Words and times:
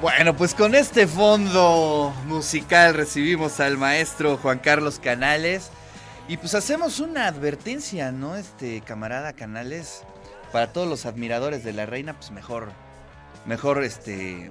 Bueno, 0.00 0.34
pues 0.34 0.54
con 0.54 0.74
este 0.74 1.06
fondo 1.06 2.14
musical 2.24 2.94
recibimos 2.94 3.60
al 3.60 3.76
maestro 3.76 4.38
Juan 4.38 4.58
Carlos 4.58 4.98
Canales 4.98 5.70
y 6.26 6.38
pues 6.38 6.54
hacemos 6.54 7.00
una 7.00 7.26
advertencia, 7.26 8.10
¿no? 8.10 8.34
Este 8.34 8.80
camarada 8.80 9.34
Canales, 9.34 10.04
para 10.52 10.72
todos 10.72 10.88
los 10.88 11.04
admiradores 11.04 11.64
de 11.64 11.74
la 11.74 11.84
reina, 11.84 12.14
pues 12.14 12.30
mejor, 12.30 12.72
mejor 13.44 13.84
este... 13.84 14.50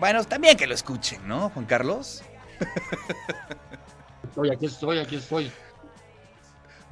Bueno, 0.00 0.24
también 0.24 0.56
que 0.56 0.66
lo 0.66 0.74
escuchen, 0.74 1.20
¿no, 1.28 1.50
Juan 1.50 1.66
Carlos? 1.66 2.24
Estoy, 4.24 4.50
aquí 4.50 4.66
estoy, 4.66 4.98
aquí 4.98 5.16
estoy. 5.16 5.52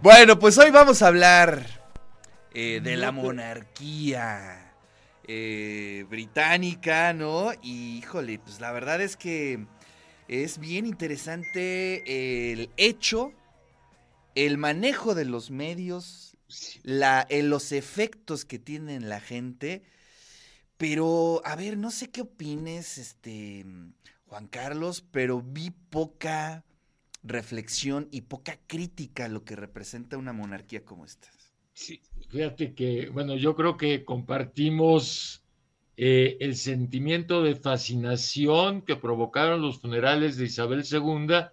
Bueno, 0.00 0.38
pues 0.38 0.56
hoy 0.56 0.70
vamos 0.70 1.02
a 1.02 1.08
hablar 1.08 1.66
eh, 2.54 2.78
de 2.80 2.96
la 2.96 3.10
monarquía 3.10 4.71
eh, 5.28 6.04
británica, 6.08 7.12
¿no? 7.12 7.52
Y 7.62 7.98
híjole, 7.98 8.38
pues 8.38 8.60
la 8.60 8.72
verdad 8.72 9.00
es 9.00 9.16
que 9.16 9.66
es 10.28 10.58
bien 10.58 10.86
interesante 10.86 12.52
el 12.52 12.70
hecho, 12.76 13.32
el 14.34 14.58
manejo 14.58 15.14
de 15.14 15.24
los 15.24 15.50
medios, 15.50 16.36
la, 16.82 17.26
eh, 17.28 17.42
los 17.42 17.72
efectos 17.72 18.44
que 18.44 18.58
tienen 18.58 19.08
la 19.08 19.20
gente. 19.20 19.82
Pero, 20.76 21.42
a 21.44 21.54
ver, 21.54 21.76
no 21.76 21.90
sé 21.90 22.10
qué 22.10 22.22
opines, 22.22 22.98
este, 22.98 23.64
Juan 24.26 24.48
Carlos, 24.48 25.04
pero 25.12 25.42
vi 25.42 25.70
poca 25.70 26.64
reflexión 27.22 28.08
y 28.10 28.22
poca 28.22 28.58
crítica 28.66 29.26
a 29.26 29.28
lo 29.28 29.44
que 29.44 29.54
representa 29.54 30.18
una 30.18 30.32
monarquía 30.32 30.84
como 30.84 31.04
esta. 31.04 31.28
Sí, 31.74 32.00
fíjate 32.28 32.74
que, 32.74 33.08
bueno, 33.10 33.36
yo 33.36 33.54
creo 33.54 33.76
que 33.76 34.04
compartimos 34.04 35.42
eh, 35.96 36.36
el 36.40 36.56
sentimiento 36.56 37.42
de 37.42 37.54
fascinación 37.54 38.82
que 38.82 38.96
provocaron 38.96 39.62
los 39.62 39.80
funerales 39.80 40.36
de 40.36 40.46
Isabel 40.46 40.84
II, 40.90 41.46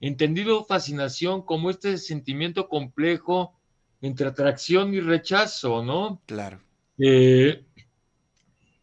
entendido 0.00 0.64
fascinación 0.64 1.42
como 1.42 1.70
este 1.70 1.98
sentimiento 1.98 2.68
complejo 2.68 3.54
entre 4.00 4.28
atracción 4.28 4.94
y 4.94 5.00
rechazo, 5.00 5.84
¿no? 5.84 6.22
Claro. 6.26 6.60
Eh, 6.98 7.64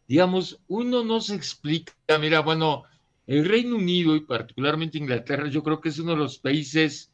digamos, 0.06 0.60
uno 0.68 1.04
no 1.04 1.20
se 1.20 1.34
explica, 1.34 1.92
mira, 2.20 2.40
bueno, 2.40 2.84
el 3.26 3.44
Reino 3.44 3.76
Unido 3.76 4.16
y 4.16 4.20
particularmente 4.20 4.98
Inglaterra, 4.98 5.48
yo 5.48 5.62
creo 5.62 5.80
que 5.80 5.90
es 5.90 5.98
uno 5.98 6.12
de 6.12 6.18
los 6.18 6.38
países 6.38 7.12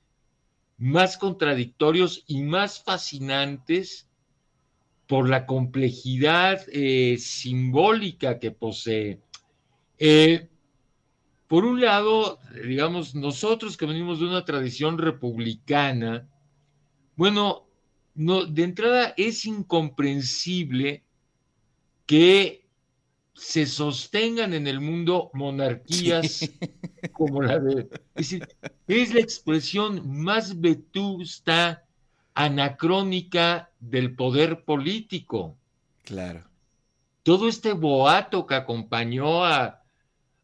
más 0.79 1.17
contradictorios 1.17 2.25
y 2.27 2.43
más 2.43 2.83
fascinantes 2.83 4.09
por 5.07 5.29
la 5.29 5.47
complejidad 5.47 6.65
eh, 6.73 7.17
simbólica 7.19 8.39
que 8.39 8.51
posee. 8.51 9.21
Eh, 9.99 10.49
por 11.47 11.65
un 11.65 11.81
lado, 11.81 12.39
digamos, 12.67 13.15
nosotros 13.15 13.77
que 13.77 13.87
venimos 13.87 14.19
de 14.19 14.27
una 14.27 14.45
tradición 14.45 14.99
republicana, 14.99 16.29
bueno, 17.17 17.67
no, 18.15 18.45
de 18.45 18.63
entrada 18.65 19.15
es 19.17 19.45
incomprensible 19.45 21.05
que 22.07 22.64
se 23.35 23.67
sostengan 23.67 24.55
en 24.55 24.67
el 24.67 24.81
mundo 24.81 25.31
monarquías 25.35 26.51
como 27.13 27.43
la 27.43 27.59
de... 27.59 27.89
Es, 28.15 28.31
decir, 28.31 28.49
es 28.87 29.13
la 29.13 29.21
expresión 29.21 30.23
más 30.23 30.61
vetusta, 30.61 31.85
anacrónica 32.35 33.71
del 33.81 34.15
poder 34.15 34.65
político. 34.65 35.57
Claro. 36.05 36.45
Todo 37.23 37.49
este 37.49 37.73
boato 37.73 38.47
que 38.47 38.55
acompañó 38.55 39.45
a, 39.45 39.83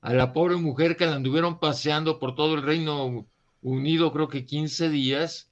a 0.00 0.14
la 0.14 0.32
pobre 0.32 0.56
mujer 0.56 0.96
que 0.96 1.06
la 1.06 1.16
anduvieron 1.16 1.58
paseando 1.58 2.18
por 2.18 2.34
todo 2.34 2.54
el 2.54 2.62
Reino 2.62 3.26
Unido, 3.62 4.12
creo 4.12 4.28
que 4.28 4.46
15 4.46 4.88
días, 4.88 5.50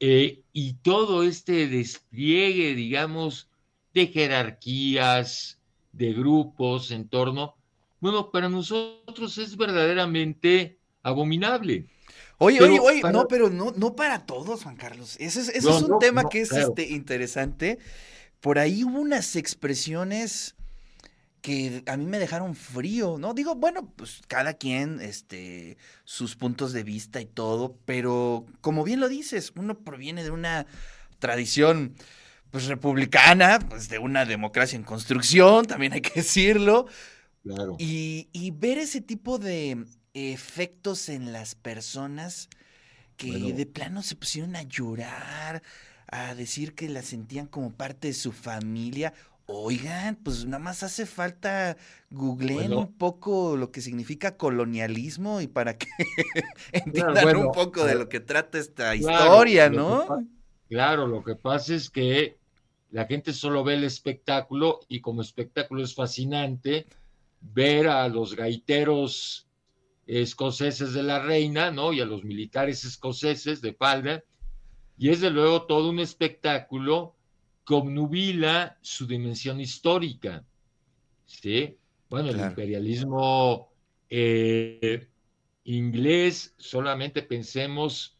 eh, 0.00 0.42
y 0.52 0.74
todo 0.74 1.22
este 1.22 1.68
despliegue, 1.68 2.74
digamos, 2.74 3.48
de 3.94 4.08
jerarquías, 4.08 5.58
de 5.96 6.12
grupos 6.12 6.90
en 6.90 7.08
torno, 7.08 7.54
bueno, 8.00 8.30
para 8.30 8.48
nosotros 8.48 9.38
es 9.38 9.56
verdaderamente 9.56 10.78
abominable. 11.02 11.86
Oye, 12.38 12.62
oye, 12.62 12.78
oye, 12.78 13.02
no, 13.10 13.26
pero 13.26 13.48
no, 13.48 13.72
no 13.76 13.96
para 13.96 14.26
todos, 14.26 14.62
Juan 14.62 14.76
Carlos. 14.76 15.16
Ese 15.18 15.40
es, 15.40 15.48
es 15.48 15.64
un 15.64 15.98
tema 15.98 16.28
que 16.28 16.42
es 16.42 16.52
este, 16.52 16.88
interesante. 16.88 17.78
Por 18.40 18.58
ahí 18.58 18.84
hubo 18.84 19.00
unas 19.00 19.36
expresiones 19.36 20.54
que 21.40 21.82
a 21.86 21.96
mí 21.96 22.04
me 22.04 22.18
dejaron 22.18 22.54
frío, 22.54 23.16
¿no? 23.18 23.32
Digo, 23.32 23.54
bueno, 23.54 23.90
pues 23.96 24.20
cada 24.28 24.54
quien, 24.54 25.00
este, 25.00 25.78
sus 26.04 26.36
puntos 26.36 26.72
de 26.72 26.82
vista 26.82 27.20
y 27.20 27.26
todo, 27.26 27.78
pero 27.86 28.44
como 28.60 28.84
bien 28.84 29.00
lo 29.00 29.08
dices, 29.08 29.52
uno 29.56 29.78
proviene 29.78 30.24
de 30.24 30.30
una 30.30 30.66
tradición 31.18 31.94
pues 32.50 32.66
republicana, 32.66 33.58
pues 33.58 33.88
de 33.88 33.98
una 33.98 34.24
democracia 34.24 34.76
en 34.76 34.84
construcción, 34.84 35.66
también 35.66 35.92
hay 35.92 36.00
que 36.00 36.20
decirlo. 36.20 36.86
Claro. 37.42 37.76
Y, 37.78 38.28
y 38.32 38.50
ver 38.50 38.78
ese 38.78 39.00
tipo 39.00 39.38
de 39.38 39.84
efectos 40.14 41.08
en 41.08 41.32
las 41.32 41.54
personas 41.54 42.48
que 43.16 43.52
de 43.52 43.66
plano 43.66 44.02
se 44.02 44.16
pusieron 44.16 44.56
a 44.56 44.62
llorar, 44.62 45.62
a 46.08 46.34
decir 46.34 46.74
que 46.74 46.88
la 46.88 47.02
sentían 47.02 47.46
como 47.46 47.72
parte 47.72 48.08
de 48.08 48.14
su 48.14 48.32
familia. 48.32 49.12
Oigan, 49.46 50.16
pues 50.16 50.44
nada 50.44 50.58
más 50.58 50.82
hace 50.82 51.06
falta 51.06 51.76
googleen 52.10 52.72
un 52.72 52.92
poco 52.94 53.56
lo 53.56 53.70
que 53.70 53.80
significa 53.80 54.36
colonialismo 54.36 55.40
y 55.40 55.46
para 55.46 55.78
que 55.78 55.86
entiendan 56.72 57.36
un 57.36 57.52
poco 57.52 57.84
de 57.84 57.94
lo 57.94 58.08
que 58.08 58.20
trata 58.20 58.58
esta 58.58 58.94
historia, 58.96 59.70
¿no? 59.70 60.06
Claro, 60.68 61.06
lo 61.06 61.22
que 61.22 61.36
pasa 61.36 61.74
es 61.74 61.90
que 61.90 62.36
la 62.90 63.06
gente 63.06 63.32
solo 63.32 63.62
ve 63.62 63.74
el 63.74 63.84
espectáculo 63.84 64.80
y 64.88 65.00
como 65.00 65.22
espectáculo 65.22 65.82
es 65.82 65.94
fascinante 65.94 66.86
ver 67.40 67.88
a 67.88 68.08
los 68.08 68.34
gaiteros 68.34 69.46
escoceses 70.06 70.92
de 70.92 71.02
la 71.02 71.20
reina, 71.20 71.70
¿no? 71.70 71.92
Y 71.92 72.00
a 72.00 72.04
los 72.04 72.24
militares 72.24 72.84
escoceses 72.84 73.60
de 73.60 73.74
falda. 73.74 74.24
Y 74.98 75.10
es 75.10 75.20
de 75.20 75.30
luego 75.30 75.62
todo 75.62 75.90
un 75.90 76.00
espectáculo 76.00 77.14
que 77.66 77.74
obnubila 77.74 78.78
su 78.80 79.06
dimensión 79.06 79.60
histórica. 79.60 80.44
¿Sí? 81.26 81.76
Bueno, 82.08 82.30
el 82.30 82.40
imperialismo 82.40 83.72
eh, 84.08 85.08
inglés, 85.64 86.54
solamente 86.56 87.22
pensemos 87.22 88.16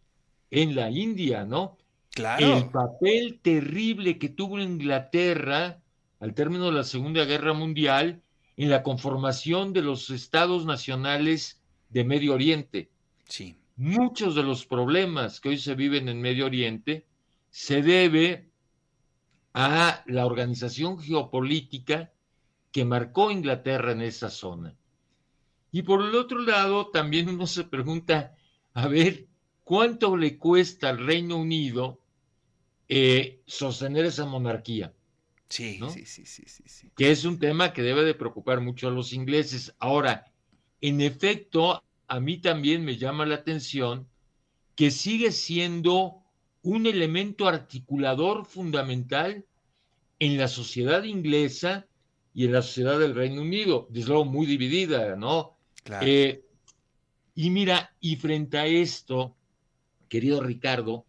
en 0.51 0.75
la 0.75 0.91
India, 0.91 1.45
¿no? 1.45 1.78
El 2.16 2.71
papel 2.71 3.41
terrible 3.43 4.19
que 4.19 4.31
tuvo 4.31 4.59
Inglaterra 4.59 5.82
al 6.19 6.32
término 6.32 6.66
de 6.66 6.72
la 6.72 6.84
Segunda 6.84 7.27
Guerra 7.27 7.53
Mundial 7.53 8.22
en 8.56 8.71
la 8.71 8.82
conformación 8.82 9.75
de 9.75 9.82
los 9.82 10.09
estados 10.09 10.65
nacionales 10.65 11.60
de 11.91 12.04
Medio 12.04 12.32
Oriente. 12.32 12.91
Sí. 13.28 13.59
Muchos 13.77 14.34
de 14.34 14.43
los 14.43 14.65
problemas 14.65 15.41
que 15.41 15.50
hoy 15.50 15.59
se 15.59 15.75
viven 15.75 16.09
en 16.09 16.22
Medio 16.22 16.47
Oriente 16.47 17.06
se 17.50 17.82
debe 17.82 18.48
a 19.53 20.03
la 20.06 20.25
organización 20.25 20.98
geopolítica 20.98 22.12
que 22.72 22.87
marcó 22.87 23.31
Inglaterra 23.31 23.93
en 23.93 24.00
esa 24.00 24.31
zona. 24.31 24.75
Y 25.71 25.83
por 25.83 26.03
el 26.03 26.15
otro 26.15 26.38
lado, 26.38 26.87
también 26.87 27.28
uno 27.28 27.47
se 27.47 27.65
pregunta, 27.65 28.34
a 28.72 28.88
ver, 28.88 29.27
¿cuánto 29.65 30.16
le 30.16 30.38
cuesta 30.38 30.88
al 30.88 31.04
Reino 31.04 31.37
Unido 31.37 32.00
eh, 32.89 33.41
sostener 33.47 34.05
esa 34.05 34.27
monarquía. 34.27 34.93
Sí, 35.49 35.79
sí, 35.91 36.07
sí, 36.07 36.27
sí, 36.27 36.45
sí, 36.67 36.91
Que 36.97 37.11
es 37.11 37.25
un 37.25 37.39
tema 37.39 37.73
que 37.73 37.83
debe 37.83 38.03
de 38.03 38.15
preocupar 38.15 38.61
mucho 38.61 38.89
a 38.89 38.91
los 38.91 39.13
ingleses. 39.13 39.75
Ahora, 39.79 40.33
en 40.81 41.01
efecto, 41.01 41.83
a 42.09 42.21
mí 42.21 42.39
también 42.39 42.84
me 42.84 42.97
llama 42.97 43.27
la 43.27 43.37
atención 43.37 44.09
que 44.75 44.91
sigue 44.91 45.31
siendo 45.31 46.22
un 46.63 46.87
elemento 46.87 47.47
articulador 47.47 48.45
fundamental 48.45 49.45
en 50.19 50.37
la 50.37 50.49
sociedad 50.49 51.05
inglesa 51.05 51.87
y 52.34 52.45
en 52.45 52.53
la 52.53 52.63
sociedad 52.63 52.99
del 52.99 53.15
Reino 53.15 53.41
Unido, 53.41 53.87
desde 53.89 54.09
luego 54.09 54.25
muy 54.25 54.47
dividida, 54.47 55.16
¿no? 55.16 55.57
Claro. 55.84 56.07
Eh, 56.07 56.45
y 57.34 57.51
mira, 57.51 57.95
y 58.01 58.16
frente 58.16 58.59
a 58.59 58.66
esto, 58.66 59.37
querido 60.09 60.43
Ricardo, 60.43 61.06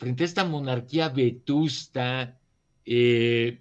frente 0.00 0.24
a 0.24 0.26
esta 0.26 0.44
monarquía 0.44 1.10
vetusta, 1.10 2.40
eh, 2.86 3.60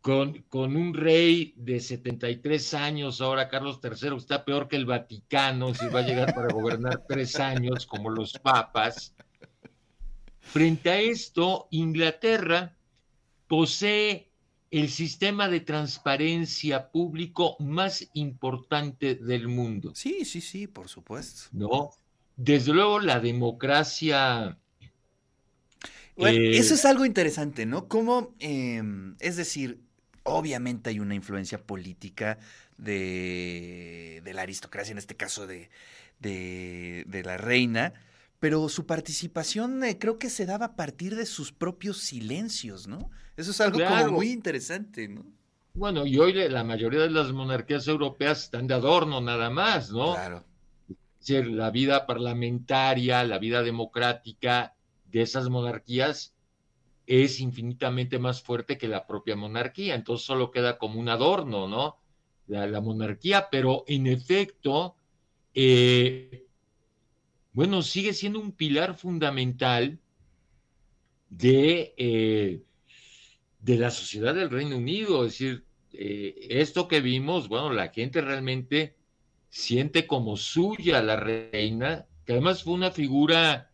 con, 0.00 0.42
con, 0.48 0.74
un 0.74 0.94
rey 0.94 1.52
de 1.54 1.80
73 1.80 2.72
años, 2.72 3.20
ahora 3.20 3.50
Carlos 3.50 3.78
III, 3.84 4.16
está 4.16 4.46
peor 4.46 4.68
que 4.68 4.76
el 4.76 4.86
Vaticano, 4.86 5.74
si 5.74 5.86
va 5.88 6.00
a 6.00 6.06
llegar 6.06 6.34
para 6.34 6.48
gobernar 6.48 7.04
tres 7.08 7.38
años 7.38 7.84
como 7.84 8.08
los 8.08 8.38
papas. 8.38 9.14
Frente 10.40 10.88
a 10.88 10.98
esto, 10.98 11.68
Inglaterra 11.72 12.74
posee 13.48 14.30
el 14.70 14.88
sistema 14.88 15.50
de 15.50 15.60
transparencia 15.60 16.90
público 16.90 17.56
más 17.58 18.08
importante 18.14 19.14
del 19.14 19.46
mundo. 19.46 19.92
Sí, 19.94 20.24
sí, 20.24 20.40
sí, 20.40 20.66
por 20.66 20.88
supuesto. 20.88 21.50
¿No? 21.52 21.90
Desde 22.34 22.72
luego 22.72 22.98
la 22.98 23.20
democracia... 23.20 24.56
Bueno, 26.18 26.38
eh, 26.38 26.58
eso 26.58 26.74
es 26.74 26.84
algo 26.84 27.06
interesante, 27.06 27.64
¿no? 27.64 27.86
Como, 27.86 28.34
em, 28.40 29.14
es 29.20 29.36
decir, 29.36 29.80
obviamente 30.24 30.90
hay 30.90 30.98
una 30.98 31.14
influencia 31.14 31.58
política 31.64 32.38
de, 32.76 34.20
de 34.24 34.34
la 34.34 34.42
aristocracia, 34.42 34.92
en 34.92 34.98
este 34.98 35.16
caso 35.16 35.46
de, 35.46 35.70
de, 36.18 37.04
de 37.06 37.22
la 37.22 37.36
reina, 37.36 37.94
pero 38.40 38.68
su 38.68 38.86
participación 38.86 39.82
eh, 39.84 39.98
creo 39.98 40.18
que 40.18 40.28
se 40.28 40.46
daba 40.46 40.66
a 40.66 40.76
partir 40.76 41.16
de 41.16 41.26
sus 41.26 41.52
propios 41.52 41.98
silencios, 41.98 42.86
¿no? 42.86 43.10
Eso 43.36 43.52
es 43.52 43.60
algo 43.60 43.78
como 43.78 44.12
muy 44.12 44.30
interesante, 44.30 45.08
¿no? 45.08 45.24
Bueno, 45.74 46.04
y 46.04 46.18
hoy 46.18 46.32
la 46.32 46.64
mayoría 46.64 47.00
de 47.02 47.10
las 47.10 47.32
monarquías 47.32 47.86
europeas 47.86 48.44
están 48.44 48.66
de 48.66 48.74
adorno 48.74 49.20
nada 49.20 49.50
más, 49.50 49.90
¿no? 49.90 50.14
Claro. 50.14 50.44
Es 50.88 51.26
decir, 51.26 51.46
la 51.46 51.70
vida 51.70 52.06
parlamentaria, 52.06 53.22
la 53.22 53.38
vida 53.38 53.62
democrática 53.62 54.74
de 55.10 55.22
esas 55.22 55.48
monarquías 55.48 56.34
es 57.06 57.40
infinitamente 57.40 58.18
más 58.18 58.42
fuerte 58.42 58.76
que 58.76 58.88
la 58.88 59.06
propia 59.06 59.36
monarquía, 59.36 59.94
entonces 59.94 60.26
solo 60.26 60.50
queda 60.50 60.78
como 60.78 61.00
un 61.00 61.08
adorno, 61.08 61.66
¿no? 61.66 61.96
La, 62.46 62.80
monarquía, 62.80 63.48
pero 63.50 63.84
en 63.86 64.06
efecto, 64.06 64.96
eh, 65.54 66.46
bueno, 67.52 67.82
sigue 67.82 68.14
siendo 68.14 68.40
un 68.40 68.52
pilar 68.52 68.96
fundamental 68.96 69.98
de, 71.28 71.94
eh, 71.96 72.62
de 73.60 73.76
la 73.76 73.90
sociedad 73.90 74.34
del 74.34 74.50
Reino 74.50 74.76
Unido. 74.76 75.24
Es 75.24 75.32
decir, 75.32 75.64
eh, 75.92 76.46
esto 76.50 76.88
que 76.88 77.00
vimos, 77.00 77.48
bueno, 77.48 77.72
la 77.72 77.88
gente 77.88 78.20
realmente 78.20 78.96
siente 79.50 80.06
como 80.06 80.36
suya 80.36 81.02
la 81.02 81.16
reina, 81.16 82.06
que 82.24 82.32
además 82.32 82.62
fue 82.62 82.74
una 82.74 82.90
figura, 82.90 83.67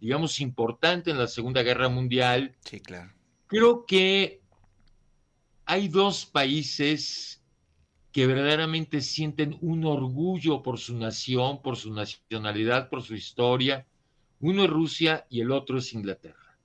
digamos, 0.00 0.40
importante 0.40 1.10
en 1.10 1.18
la 1.18 1.26
Segunda 1.26 1.62
Guerra 1.62 1.88
Mundial. 1.88 2.56
Sí, 2.64 2.80
claro. 2.80 3.12
Creo 3.46 3.84
que 3.84 4.40
hay 5.66 5.88
dos 5.88 6.26
países 6.26 7.42
que 8.12 8.26
verdaderamente 8.26 9.00
sienten 9.00 9.56
un 9.60 9.84
orgullo 9.84 10.62
por 10.62 10.78
su 10.78 10.96
nación, 10.96 11.62
por 11.62 11.76
su 11.76 11.92
nacionalidad, 11.92 12.88
por 12.88 13.02
su 13.02 13.14
historia. 13.14 13.86
Uno 14.40 14.64
es 14.64 14.70
Rusia 14.70 15.26
y 15.28 15.40
el 15.40 15.52
otro 15.52 15.78
es 15.78 15.92
Inglaterra. 15.92 16.58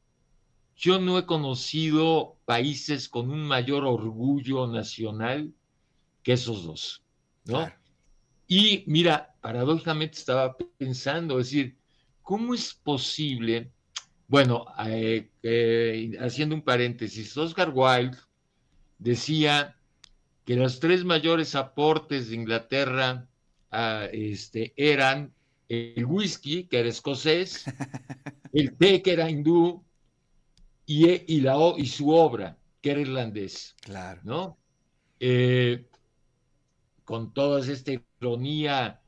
Yo 0.75 0.99
no 0.99 1.17
he 1.19 1.25
conocido 1.25 2.37
países 2.45 3.07
con 3.07 3.29
un 3.29 3.43
mayor 3.47 3.85
orgullo 3.85 4.67
nacional 4.67 5.53
que 6.23 6.33
esos 6.33 6.65
dos, 6.65 7.03
¿no? 7.45 7.71
Y 8.47 8.83
mira, 8.87 9.35
paradójicamente 9.41 10.17
estaba 10.17 10.57
pensando, 10.77 11.39
es 11.39 11.47
decir, 11.47 11.77
¿cómo 12.25 12.55
es 12.55 12.73
posible? 12.73 13.71
Bueno, 14.27 14.65
eh, 14.87 15.29
eh, 15.43 16.11
haciendo 16.19 16.55
un 16.55 16.63
paréntesis, 16.63 17.37
Oscar 17.37 17.71
Wilde 17.73 18.17
decía 18.97 19.77
que 20.43 20.55
los 20.55 20.79
tres 20.79 21.05
mayores 21.05 21.53
aportes 21.53 22.29
de 22.29 22.35
Inglaterra 22.35 23.29
ah, 23.71 24.07
este, 24.11 24.73
eran 24.75 25.33
el 25.69 26.05
whisky, 26.05 26.65
que 26.65 26.79
era 26.79 26.89
escocés, 26.89 27.63
el 28.53 28.75
té, 28.75 29.03
que 29.03 29.13
era 29.13 29.29
hindú, 29.29 29.83
y, 30.87 31.07
y, 31.31 31.41
la, 31.41 31.57
y 31.77 31.85
su 31.85 32.09
obra, 32.09 32.57
que 32.81 32.91
era 32.91 33.01
irlandés. 33.01 33.75
Claro. 33.81 34.21
¿no? 34.23 34.57
Eh, 35.19 35.85
con 37.03 37.33
toda 37.35 37.59
esta 37.59 37.91
ironía 38.19 38.99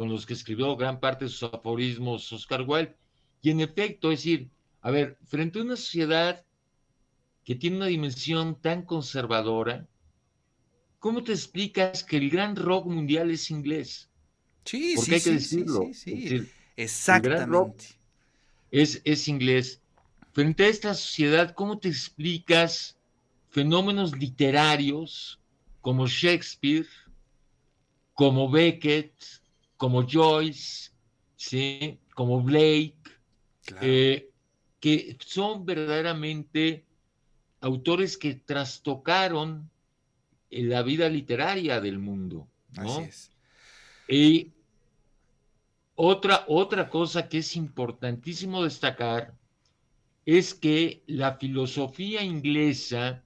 con 0.00 0.08
los 0.08 0.24
que 0.24 0.32
escribió 0.32 0.74
gran 0.76 0.98
parte 0.98 1.26
de 1.26 1.30
sus 1.30 1.52
aforismos 1.52 2.32
Oscar 2.32 2.64
Wilde. 2.66 2.96
Y 3.42 3.50
en 3.50 3.60
efecto, 3.60 4.10
es 4.10 4.20
decir, 4.20 4.48
a 4.80 4.90
ver, 4.90 5.18
frente 5.26 5.58
a 5.58 5.62
una 5.62 5.76
sociedad 5.76 6.42
que 7.44 7.54
tiene 7.54 7.76
una 7.76 7.84
dimensión 7.84 8.58
tan 8.58 8.86
conservadora, 8.86 9.86
¿cómo 11.00 11.22
te 11.22 11.32
explicas 11.32 12.02
que 12.02 12.16
el 12.16 12.30
gran 12.30 12.56
rock 12.56 12.86
mundial 12.86 13.30
es 13.30 13.50
inglés? 13.50 14.08
Sí, 14.64 14.94
Porque 14.96 15.10
sí, 15.10 15.14
hay 15.16 15.20
que 15.20 15.32
decirlo. 15.32 15.82
Sí, 15.92 16.28
sí, 16.28 16.48
Exactamente. 16.78 17.84
es, 18.70 19.02
es 19.04 19.28
inglés. 19.28 19.82
Frente 20.32 20.64
a 20.64 20.68
esta 20.68 20.94
sociedad, 20.94 21.54
¿cómo 21.54 21.78
te 21.78 21.88
explicas 21.88 22.96
fenómenos 23.50 24.16
literarios 24.16 25.38
como 25.82 26.06
Shakespeare, 26.06 26.86
como 28.14 28.50
Beckett, 28.50 29.39
como 29.80 30.06
Joyce, 30.06 30.90
¿sí? 31.36 31.98
como 32.14 32.42
Blake, 32.42 32.98
eh, 33.80 34.28
que 34.78 35.16
son 35.24 35.64
verdaderamente 35.64 36.84
autores 37.62 38.18
que 38.18 38.34
trastocaron 38.34 39.70
la 40.50 40.82
vida 40.82 41.08
literaria 41.08 41.80
del 41.80 41.98
mundo. 41.98 42.46
Así 42.76 43.00
es. 43.00 43.30
Y 44.06 44.52
otra, 45.94 46.44
otra 46.46 46.90
cosa 46.90 47.26
que 47.26 47.38
es 47.38 47.56
importantísimo 47.56 48.64
destacar 48.64 49.32
es 50.26 50.52
que 50.52 51.02
la 51.06 51.38
filosofía 51.38 52.22
inglesa 52.22 53.24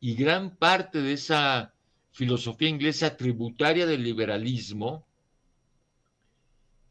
y 0.00 0.16
gran 0.16 0.56
parte 0.56 1.00
de 1.00 1.12
esa 1.12 1.72
filosofía 2.10 2.70
inglesa 2.70 3.16
tributaria 3.16 3.86
del 3.86 4.02
liberalismo 4.02 5.06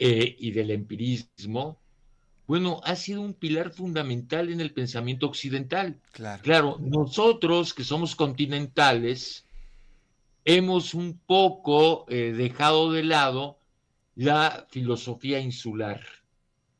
eh, 0.04 0.36
y 0.40 0.50
del 0.50 0.72
empirismo, 0.72 1.80
bueno, 2.48 2.82
ha 2.84 2.96
sido 2.96 3.22
un 3.22 3.36
pilar 3.36 3.70
fundamental 3.70 4.50
en 4.50 4.60
el 4.60 4.74
pensamiento 4.74 5.28
occidental. 5.28 6.00
Claro, 6.12 6.42
claro 6.42 6.78
nosotros 6.80 7.76
que 7.76 7.84
somos 7.84 8.16
continentales, 8.16 9.46
hemos 10.44 10.96
un 10.96 11.20
poco 11.28 12.08
eh, 12.10 12.34
dejado 12.36 12.92
de 12.92 13.04
lado 13.04 13.60
la 14.16 14.66
filosofía 14.72 15.40
insular, 15.40 16.02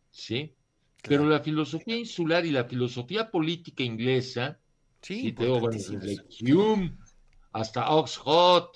¿sí? 0.10 0.56
Pero 1.04 1.30
la 1.30 1.42
filosofía 1.42 1.98
insular 1.98 2.44
y 2.44 2.50
la 2.50 2.66
filosofía 2.66 3.30
política 3.30 3.84
inglesa, 3.84 4.58
sí, 5.04 5.30
desde 5.32 6.52
Hume 6.52 6.98
hasta 7.54 7.88
Oxford, 7.92 8.72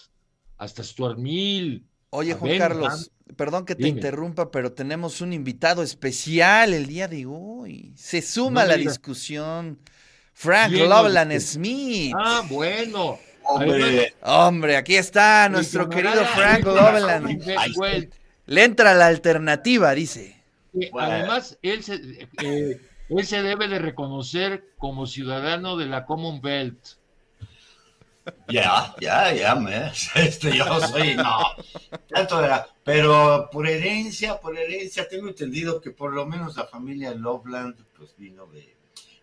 hasta 0.59 0.83
Stuart 0.83 1.17
Mill. 1.17 1.83
Oye, 2.11 2.35
Juan 2.35 2.59
Carlos, 2.59 3.11
perdón 3.35 3.65
que 3.65 3.75
te 3.75 3.87
interrumpa, 3.87 4.51
pero 4.51 4.71
tenemos 4.71 5.21
un 5.21 5.33
invitado 5.33 5.83
especial 5.83 6.73
el 6.73 6.87
día 6.87 7.07
de 7.07 7.25
hoy. 7.25 7.91
Se 7.95 8.21
suma 8.21 8.61
a 8.61 8.65
la 8.65 8.77
discusión 8.77 9.79
Frank 10.33 10.71
Loveland 10.71 11.39
Smith. 11.39 12.13
Ah, 12.17 12.43
bueno. 12.49 13.19
Hombre, 14.21 14.77
aquí 14.77 14.95
está 14.95 15.49
nuestro 15.49 15.89
querido 15.89 16.25
Frank 16.35 16.65
Loveland. 16.65 17.43
Le 18.47 18.63
entra 18.63 18.93
la 18.93 19.07
alternativa, 19.07 19.93
dice. 19.93 20.35
Además, 20.99 21.57
él 21.61 21.83
se, 21.83 21.95
eh, 22.43 22.81
él 23.09 23.25
se 23.25 23.41
debe 23.41 23.67
de 23.67 23.79
reconocer 23.79 24.65
como 24.77 25.05
ciudadano 25.05 25.77
de 25.77 25.85
la 25.85 26.05
Commonwealth. 26.05 26.97
Ya, 28.47 28.95
ya, 28.99 29.33
ya, 29.33 29.55
me, 29.55 29.91
este, 30.15 30.57
yo 30.57 30.79
soy, 30.81 31.15
no, 31.15 31.37
tanto 32.07 32.43
era, 32.43 32.67
pero 32.83 33.49
por 33.51 33.67
herencia, 33.67 34.39
por 34.39 34.57
herencia, 34.57 35.07
tengo 35.07 35.27
entendido 35.27 35.79
que 35.79 35.91
por 35.91 36.13
lo 36.13 36.25
menos 36.25 36.55
la 36.55 36.65
familia 36.65 37.13
Loveland, 37.13 37.75
pues 37.95 38.15
vino 38.17 38.47
de 38.47 38.75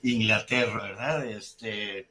Inglaterra, 0.03 0.83
¿verdad? 0.85 1.27
Este, 1.27 2.11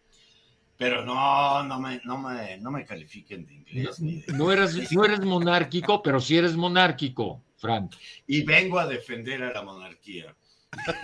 pero 0.78 1.06
no, 1.06 1.64
no 1.64 1.80
me, 1.80 2.02
no 2.04 2.18
me, 2.18 2.58
no 2.58 2.72
me 2.72 2.86
califiquen 2.86 3.46
de 3.46 3.54
inglés. 3.54 4.00
No, 4.28 4.52
eres, 4.52 4.92
no 4.92 5.06
eres 5.06 5.20
monárquico, 5.22 6.02
pero 6.02 6.20
sí 6.20 6.38
eres 6.38 6.56
monárquico, 6.56 7.44
Frank. 7.58 7.96
Y 8.28 8.44
vengo 8.44 8.80
a 8.80 8.88
defender 8.88 9.44
a 9.44 9.54
la 9.54 9.62
monarquía. 9.62 10.36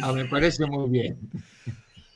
Ah, 0.01 0.13
me 0.13 0.25
parece 0.25 0.65
muy 0.65 0.89
bien. 0.89 1.19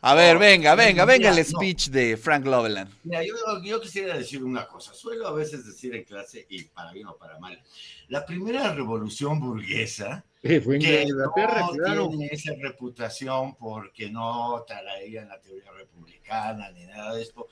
A 0.03 0.15
ver, 0.15 0.39
venga, 0.39 0.73
venga, 0.73 1.05
venga 1.05 1.29
el 1.29 1.45
speech 1.45 1.89
de 1.89 2.17
Frank 2.17 2.43
Loveland. 2.45 2.91
Mira, 3.03 3.23
yo, 3.23 3.35
yo, 3.63 3.79
quisiera 3.79 4.17
decir 4.17 4.43
una 4.43 4.65
cosa. 4.67 4.95
Suelo 4.95 5.27
a 5.27 5.31
veces 5.31 5.63
decir 5.63 5.93
en 5.95 6.03
clase, 6.03 6.47
y 6.49 6.63
para 6.63 6.91
bien 6.91 7.05
o 7.05 7.15
para 7.17 7.37
mal, 7.37 7.61
la 8.07 8.25
primera 8.25 8.73
revolución 8.73 9.39
burguesa 9.39 10.25
fue 10.41 10.79
que 10.79 11.05
no 11.05 12.09
tiene 12.09 12.29
esa 12.31 12.53
reputación 12.59 13.55
porque 13.57 14.09
no 14.09 14.65
traían 14.67 15.29
la 15.29 15.39
teoría 15.39 15.71
republicana 15.71 16.71
ni 16.71 16.85
nada 16.85 17.13
de 17.13 17.21
esto, 17.21 17.47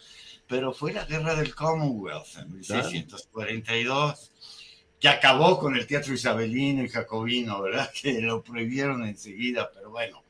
pero 0.47 0.73
fue 0.73 0.91
la 0.91 1.05
guerra 1.05 1.35
del 1.35 1.53
Commonwealth 1.53 2.35
en 2.39 2.51
1642 2.51 4.31
que 4.99 5.07
acabó 5.07 5.59
con 5.59 5.75
el 5.75 5.85
teatro 5.85 6.13
isabelino 6.15 6.83
y 6.83 6.89
jacobino, 6.89 7.61
¿verdad? 7.61 7.91
Que 8.01 8.19
lo 8.21 8.43
prohibieron 8.43 9.05
enseguida, 9.05 9.69
pero 9.71 9.91
bueno, 9.91 10.23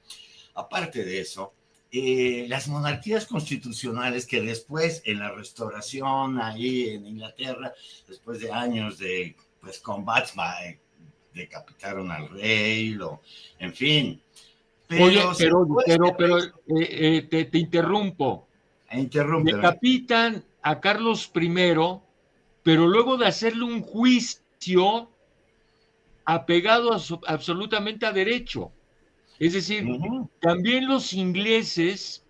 aparte 0.54 1.06
de 1.06 1.22
eso, 1.22 1.54
eh, 1.92 2.46
las 2.48 2.68
monarquías 2.68 3.26
constitucionales 3.26 4.28
que 4.28 4.42
después 4.42 5.02
en 5.06 5.20
la 5.20 5.32
restauración 5.32 6.40
ahí 6.40 6.90
en 6.90 7.08
Inglaterra, 7.08 7.74
después 8.08 8.40
de 8.40 8.52
años 8.52 9.00
de 9.00 9.36
pues 9.60 9.80
combates, 9.80 10.34
eh, 10.64 10.80
decapitaron 11.34 12.12
al 12.12 12.30
rey, 12.30 12.92
lo, 12.92 13.22
en 13.58 13.74
fin. 13.74 14.22
Pero, 14.88 15.06
Oye, 15.06 15.22
pero, 15.38 15.68
pero, 15.86 16.18
pero 16.18 16.38
eh, 16.80 17.28
te, 17.30 17.46
te, 17.46 17.58
interrumpo. 17.58 18.48
Interrumpe. 18.92 19.56
Decapitan 19.56 20.44
a 20.62 20.80
Carlos 20.80 21.32
I, 21.36 21.50
pero 22.64 22.88
luego 22.88 23.18
de 23.18 23.28
hacerle 23.28 23.64
un 23.64 23.82
juicio 23.82 25.10
apegado 26.26 26.92
absolutamente 27.26 28.06
a 28.06 28.12
derecho. 28.12 28.72
Es 29.40 29.54
decir, 29.54 29.86
también 30.42 30.88
los 30.88 31.14
ingleses 31.14 32.26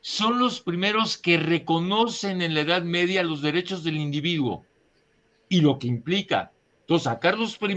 son 0.00 0.38
los 0.38 0.60
primeros 0.60 1.18
que 1.18 1.36
reconocen 1.36 2.42
en 2.42 2.54
la 2.54 2.60
Edad 2.60 2.82
Media 2.82 3.22
los 3.22 3.42
derechos 3.42 3.82
del 3.82 3.96
individuo 3.96 4.64
y 5.48 5.60
lo 5.60 5.78
que 5.78 5.88
implica. 5.88 6.52
Entonces, 6.80 7.08
a 7.08 7.18
Carlos 7.18 7.58
I 7.60 7.74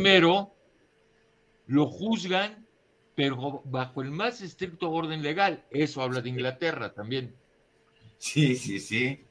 lo 1.68 1.86
juzgan, 1.88 2.68
pero 3.16 3.62
bajo 3.66 4.02
el 4.02 4.12
más 4.12 4.42
estricto 4.42 4.92
orden 4.92 5.24
legal. 5.24 5.64
Eso 5.72 6.02
habla 6.02 6.22
de 6.22 6.30
Inglaterra 6.30 6.94
también. 6.94 7.34
Sí, 8.20 8.56
sí, 8.56 8.80
sí. 8.80 9.22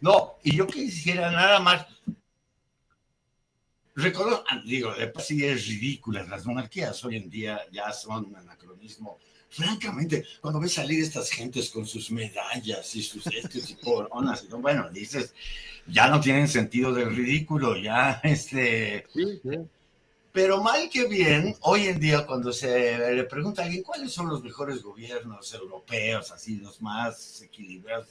No, 0.00 0.34
y 0.42 0.56
yo 0.56 0.66
quisiera 0.66 1.30
nada 1.30 1.58
más 1.60 1.86
Reconozco, 3.94 4.44
ah, 4.48 4.60
digo, 4.64 4.94
sí 5.18 5.44
es 5.44 5.66
ridícula, 5.66 6.22
las 6.24 6.46
monarquías 6.46 7.04
hoy 7.04 7.16
en 7.16 7.28
día 7.28 7.60
ya 7.70 7.92
son 7.92 8.26
un 8.26 8.36
anacronismo. 8.36 9.18
Francamente, 9.50 10.24
cuando 10.40 10.60
ves 10.60 10.72
salir 10.72 11.02
estas 11.02 11.30
gentes 11.30 11.68
con 11.68 11.84
sus 11.84 12.10
medallas 12.10 12.94
y 12.96 13.02
sus 13.02 13.26
estos 13.26 13.70
y 13.70 13.74
coronas, 13.74 14.44
y 14.44 14.54
bueno, 14.54 14.88
dices, 14.88 15.34
ya 15.86 16.08
no 16.08 16.22
tienen 16.22 16.48
sentido 16.48 16.92
del 16.94 17.14
ridículo, 17.14 17.76
ya, 17.76 18.18
este... 18.24 19.06
Pero 20.32 20.62
mal 20.62 20.88
que 20.88 21.06
bien, 21.06 21.54
hoy 21.60 21.88
en 21.88 22.00
día 22.00 22.24
cuando 22.24 22.50
se 22.54 23.14
le 23.14 23.24
pregunta 23.24 23.60
a 23.60 23.64
alguien 23.66 23.82
cuáles 23.82 24.10
son 24.10 24.30
los 24.30 24.42
mejores 24.42 24.82
gobiernos 24.82 25.52
europeos, 25.52 26.32
así 26.32 26.56
los 26.56 26.80
más 26.80 27.42
equilibrados, 27.42 28.08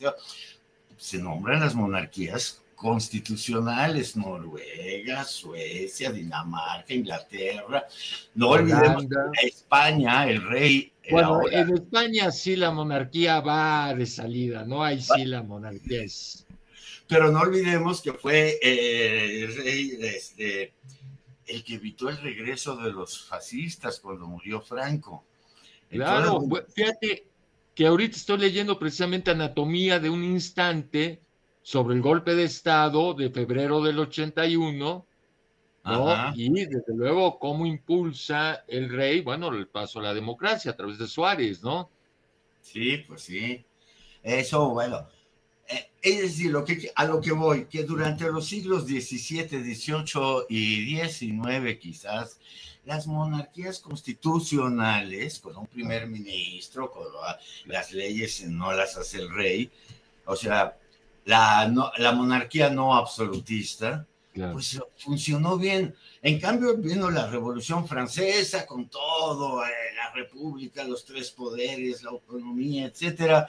se 0.95 1.17
nombran 1.17 1.61
las 1.61 1.73
monarquías 1.73 2.60
constitucionales, 2.81 4.17
Noruega, 4.17 5.23
Suecia, 5.23 6.11
Dinamarca, 6.11 6.91
Inglaterra, 6.91 7.85
no 8.33 8.49
olvidemos 8.49 9.05
España, 9.43 10.27
el 10.27 10.41
rey. 10.41 10.91
Bueno, 11.11 11.41
en 11.51 11.75
España 11.75 12.31
sí 12.31 12.55
la 12.55 12.71
monarquía 12.71 13.39
va 13.39 13.93
de 13.93 14.07
salida, 14.07 14.65
no 14.65 14.83
hay 14.83 14.99
sí 14.99 15.25
la 15.25 15.43
monarquía 15.43 16.01
es. 16.01 16.47
Pero 17.07 17.31
no 17.31 17.41
olvidemos 17.41 18.01
que 18.01 18.13
fue 18.13 18.57
eh, 18.63 19.43
el 19.43 19.55
rey 19.57 19.97
este, 20.01 20.73
el 21.45 21.63
que 21.63 21.75
evitó 21.75 22.09
el 22.09 22.17
regreso 22.17 22.75
de 22.77 22.91
los 22.91 23.25
fascistas 23.25 23.99
cuando 23.99 24.25
murió 24.25 24.59
Franco. 24.59 25.23
claro, 25.87 26.41
fíjate 26.73 27.27
que 27.75 27.85
ahorita 27.85 28.17
estoy 28.17 28.39
leyendo 28.39 28.79
precisamente 28.79 29.29
Anatomía 29.29 29.99
de 29.99 30.09
un 30.09 30.23
instante 30.23 31.21
sobre 31.61 31.95
el 31.95 32.01
golpe 32.01 32.35
de 32.35 32.43
Estado 32.43 33.13
de 33.13 33.29
febrero 33.29 33.81
del 33.81 33.99
81, 33.99 35.05
¿no? 35.83 36.33
Y 36.35 36.49
desde 36.49 36.95
luego 36.95 37.39
cómo 37.39 37.65
impulsa 37.65 38.63
el 38.67 38.89
rey, 38.89 39.21
bueno, 39.21 39.49
el 39.49 39.67
paso 39.67 39.99
a 39.99 40.03
la 40.03 40.13
democracia 40.13 40.71
a 40.71 40.75
través 40.75 40.97
de 40.97 41.07
Suárez, 41.07 41.63
¿no? 41.63 41.89
Sí, 42.61 42.97
pues 43.07 43.23
sí. 43.23 43.65
Eso, 44.21 44.69
bueno, 44.69 45.07
eh, 45.67 45.89
es 46.01 46.21
decir, 46.21 46.51
lo 46.51 46.63
que, 46.63 46.91
a 46.95 47.05
lo 47.05 47.19
que 47.19 47.31
voy, 47.31 47.65
que 47.65 47.83
durante 47.83 48.25
los 48.25 48.47
siglos 48.47 48.85
XVII, 48.85 49.47
XVIII 49.47 50.45
y 50.49 50.95
XIX 50.95 51.79
quizás, 51.79 52.39
las 52.85 53.07
monarquías 53.07 53.79
constitucionales, 53.79 55.39
con 55.39 55.55
un 55.55 55.67
primer 55.67 56.07
ministro, 56.07 56.91
con 56.91 57.05
las 57.65 57.91
leyes 57.91 58.43
no 58.45 58.71
las 58.73 58.97
hace 58.97 59.19
el 59.19 59.33
rey, 59.33 59.71
o 60.25 60.35
sea, 60.35 60.77
la, 61.25 61.91
la 61.97 62.11
monarquía 62.11 62.69
no 62.69 62.95
absolutista, 62.95 64.05
pues 64.33 64.79
funcionó 64.97 65.57
bien. 65.57 65.95
En 66.21 66.39
cambio, 66.39 66.77
vino 66.77 67.09
la 67.09 67.27
Revolución 67.27 67.87
Francesa 67.87 68.65
con 68.65 68.87
todo, 68.87 69.65
eh, 69.65 69.69
la 69.95 70.11
República, 70.13 70.83
los 70.83 71.03
tres 71.03 71.31
poderes, 71.31 72.03
la 72.03 72.11
autonomía, 72.11 72.85
etcétera. 72.85 73.47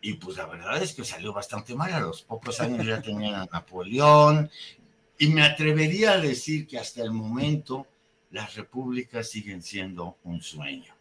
Y 0.00 0.14
pues 0.14 0.36
la 0.36 0.46
verdad 0.46 0.82
es 0.82 0.92
que 0.94 1.04
salió 1.04 1.32
bastante 1.32 1.74
mal. 1.74 1.92
A 1.92 2.00
los 2.00 2.22
pocos 2.22 2.60
años 2.60 2.86
ya 2.86 3.00
tenían 3.00 3.34
a 3.34 3.46
Napoleón. 3.46 4.50
Y 5.18 5.28
me 5.28 5.42
atrevería 5.42 6.12
a 6.12 6.18
decir 6.18 6.66
que 6.66 6.78
hasta 6.78 7.02
el 7.02 7.12
momento 7.12 7.86
las 8.30 8.54
repúblicas 8.54 9.30
siguen 9.30 9.62
siendo 9.62 10.18
un 10.24 10.42
sueño. 10.42 10.95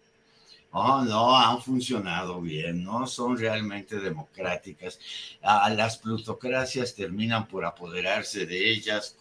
Oh, 0.78 1.06
no, 1.06 1.34
han 1.38 1.62
funcionado 1.62 2.42
bien, 2.42 2.84
no 2.84 3.08
son 3.08 3.38
realmente 3.38 3.98
democráticas. 3.98 5.00
Ah, 5.42 5.70
las 5.70 5.98
plutocracias 5.98 6.94
terminan 6.94 7.48
por 7.48 7.64
apoderarse 7.64 8.46
de 8.46 8.72
ellas, 8.72 9.16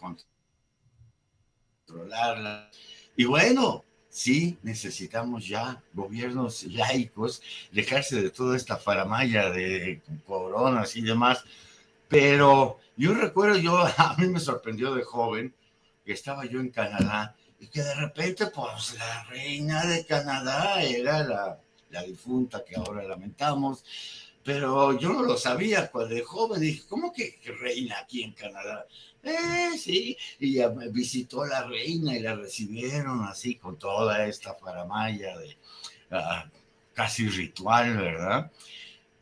controlarlas. 1.87 2.75
Y 3.15 3.23
bueno, 3.23 3.85
sí, 4.09 4.57
necesitamos 4.63 5.47
ya 5.47 5.81
gobiernos 5.93 6.63
laicos, 6.63 7.41
dejarse 7.71 8.21
de 8.21 8.31
toda 8.31 8.57
esta 8.57 8.75
faramaya 8.75 9.49
de 9.49 10.01
coronas 10.27 10.97
y 10.97 11.03
demás. 11.03 11.45
Pero 12.09 12.79
yo 12.97 13.13
recuerdo, 13.13 13.57
yo 13.59 13.77
a 13.97 14.15
mí 14.17 14.27
me 14.27 14.41
sorprendió 14.41 14.93
de 14.93 15.03
joven 15.03 15.55
que 16.03 16.11
estaba 16.11 16.43
yo 16.45 16.59
en 16.59 16.69
Canadá 16.69 17.33
y 17.59 17.67
que 17.67 17.81
de 17.81 17.95
repente, 17.95 18.47
pues 18.47 18.95
la 18.95 19.23
reina 19.25 19.85
de 19.85 20.05
Canadá 20.05 20.81
era 20.81 21.23
la, 21.23 21.59
la 21.89 22.03
difunta 22.03 22.63
que 22.63 22.75
ahora 22.75 23.03
lamentamos, 23.03 23.83
pero 24.43 24.97
yo 24.99 25.11
no 25.11 25.23
lo 25.23 25.37
sabía 25.37 25.89
cuando 25.89 26.13
de 26.13 26.21
joven, 26.21 26.61
dije, 26.61 26.83
¿cómo 26.87 27.11
que, 27.11 27.39
reina 27.59 27.97
aquí 27.97 28.21
en 28.21 28.33
Canadá? 28.33 28.85
Eh, 29.23 29.71
sí, 29.75 30.15
y 30.39 30.59
visitó 30.91 31.45
la 31.45 31.63
reina 31.63 32.15
y 32.15 32.19
la 32.19 32.35
recibieron 32.35 33.23
así 33.23 33.55
con 33.55 33.79
toda 33.79 34.27
esta 34.27 34.53
faramaya 34.53 35.35
de 35.39 35.57
ah, 36.11 36.45
casi 36.93 37.27
ritual, 37.27 37.97
¿verdad? 37.97 38.51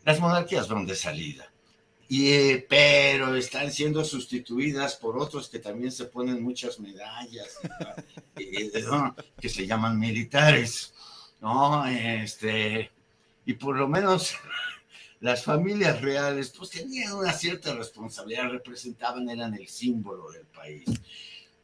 Las 0.03 0.19
monarquías 0.19 0.67
van 0.67 0.85
de 0.85 0.95
salida. 0.95 1.52
Y, 2.15 2.59
pero 2.69 3.35
están 3.35 3.71
siendo 3.71 4.05
sustituidas 4.05 4.95
por 4.97 5.17
otros 5.17 5.49
que 5.49 5.57
también 5.57 5.91
se 5.91 6.05
ponen 6.05 6.43
muchas 6.43 6.79
medallas, 6.79 7.57
que 9.41 9.49
se 9.49 9.65
llaman 9.65 9.97
militares, 9.97 10.93
¿no? 11.41 11.83
Este, 11.87 12.91
y 13.47 13.53
por 13.53 13.75
lo 13.75 13.87
menos 13.87 14.35
las 15.21 15.43
familias 15.43 16.01
reales, 16.01 16.53
pues 16.55 16.69
tenían 16.69 17.13
una 17.13 17.33
cierta 17.33 17.73
responsabilidad, 17.73 18.51
representaban, 18.51 19.27
eran 19.27 19.55
el 19.55 19.67
símbolo 19.67 20.29
del 20.29 20.45
país. 20.45 20.85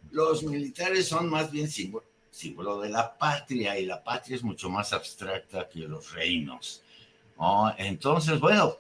Los 0.10 0.42
militares 0.42 1.08
son 1.08 1.30
más 1.30 1.52
bien 1.52 1.70
símbolo, 1.70 2.06
símbolo 2.32 2.82
de 2.82 2.90
la 2.90 3.16
patria, 3.16 3.78
y 3.78 3.86
la 3.86 4.04
patria 4.04 4.38
es 4.38 4.44
mucho 4.44 4.68
más 4.68 4.94
abstracta 4.94 5.70
que 5.70 5.82
los 5.82 6.12
reinos, 6.12 6.82
¿no? 7.38 7.72
Entonces, 7.78 8.40
bueno, 8.40 8.80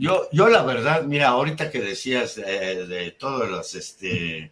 yo, 0.00 0.30
yo 0.32 0.48
la 0.48 0.62
verdad, 0.62 1.02
mira, 1.02 1.28
ahorita 1.28 1.70
que 1.70 1.82
decías 1.82 2.38
eh, 2.38 2.86
de 2.86 3.10
todas 3.10 3.50
las 3.50 3.74
este, 3.74 4.50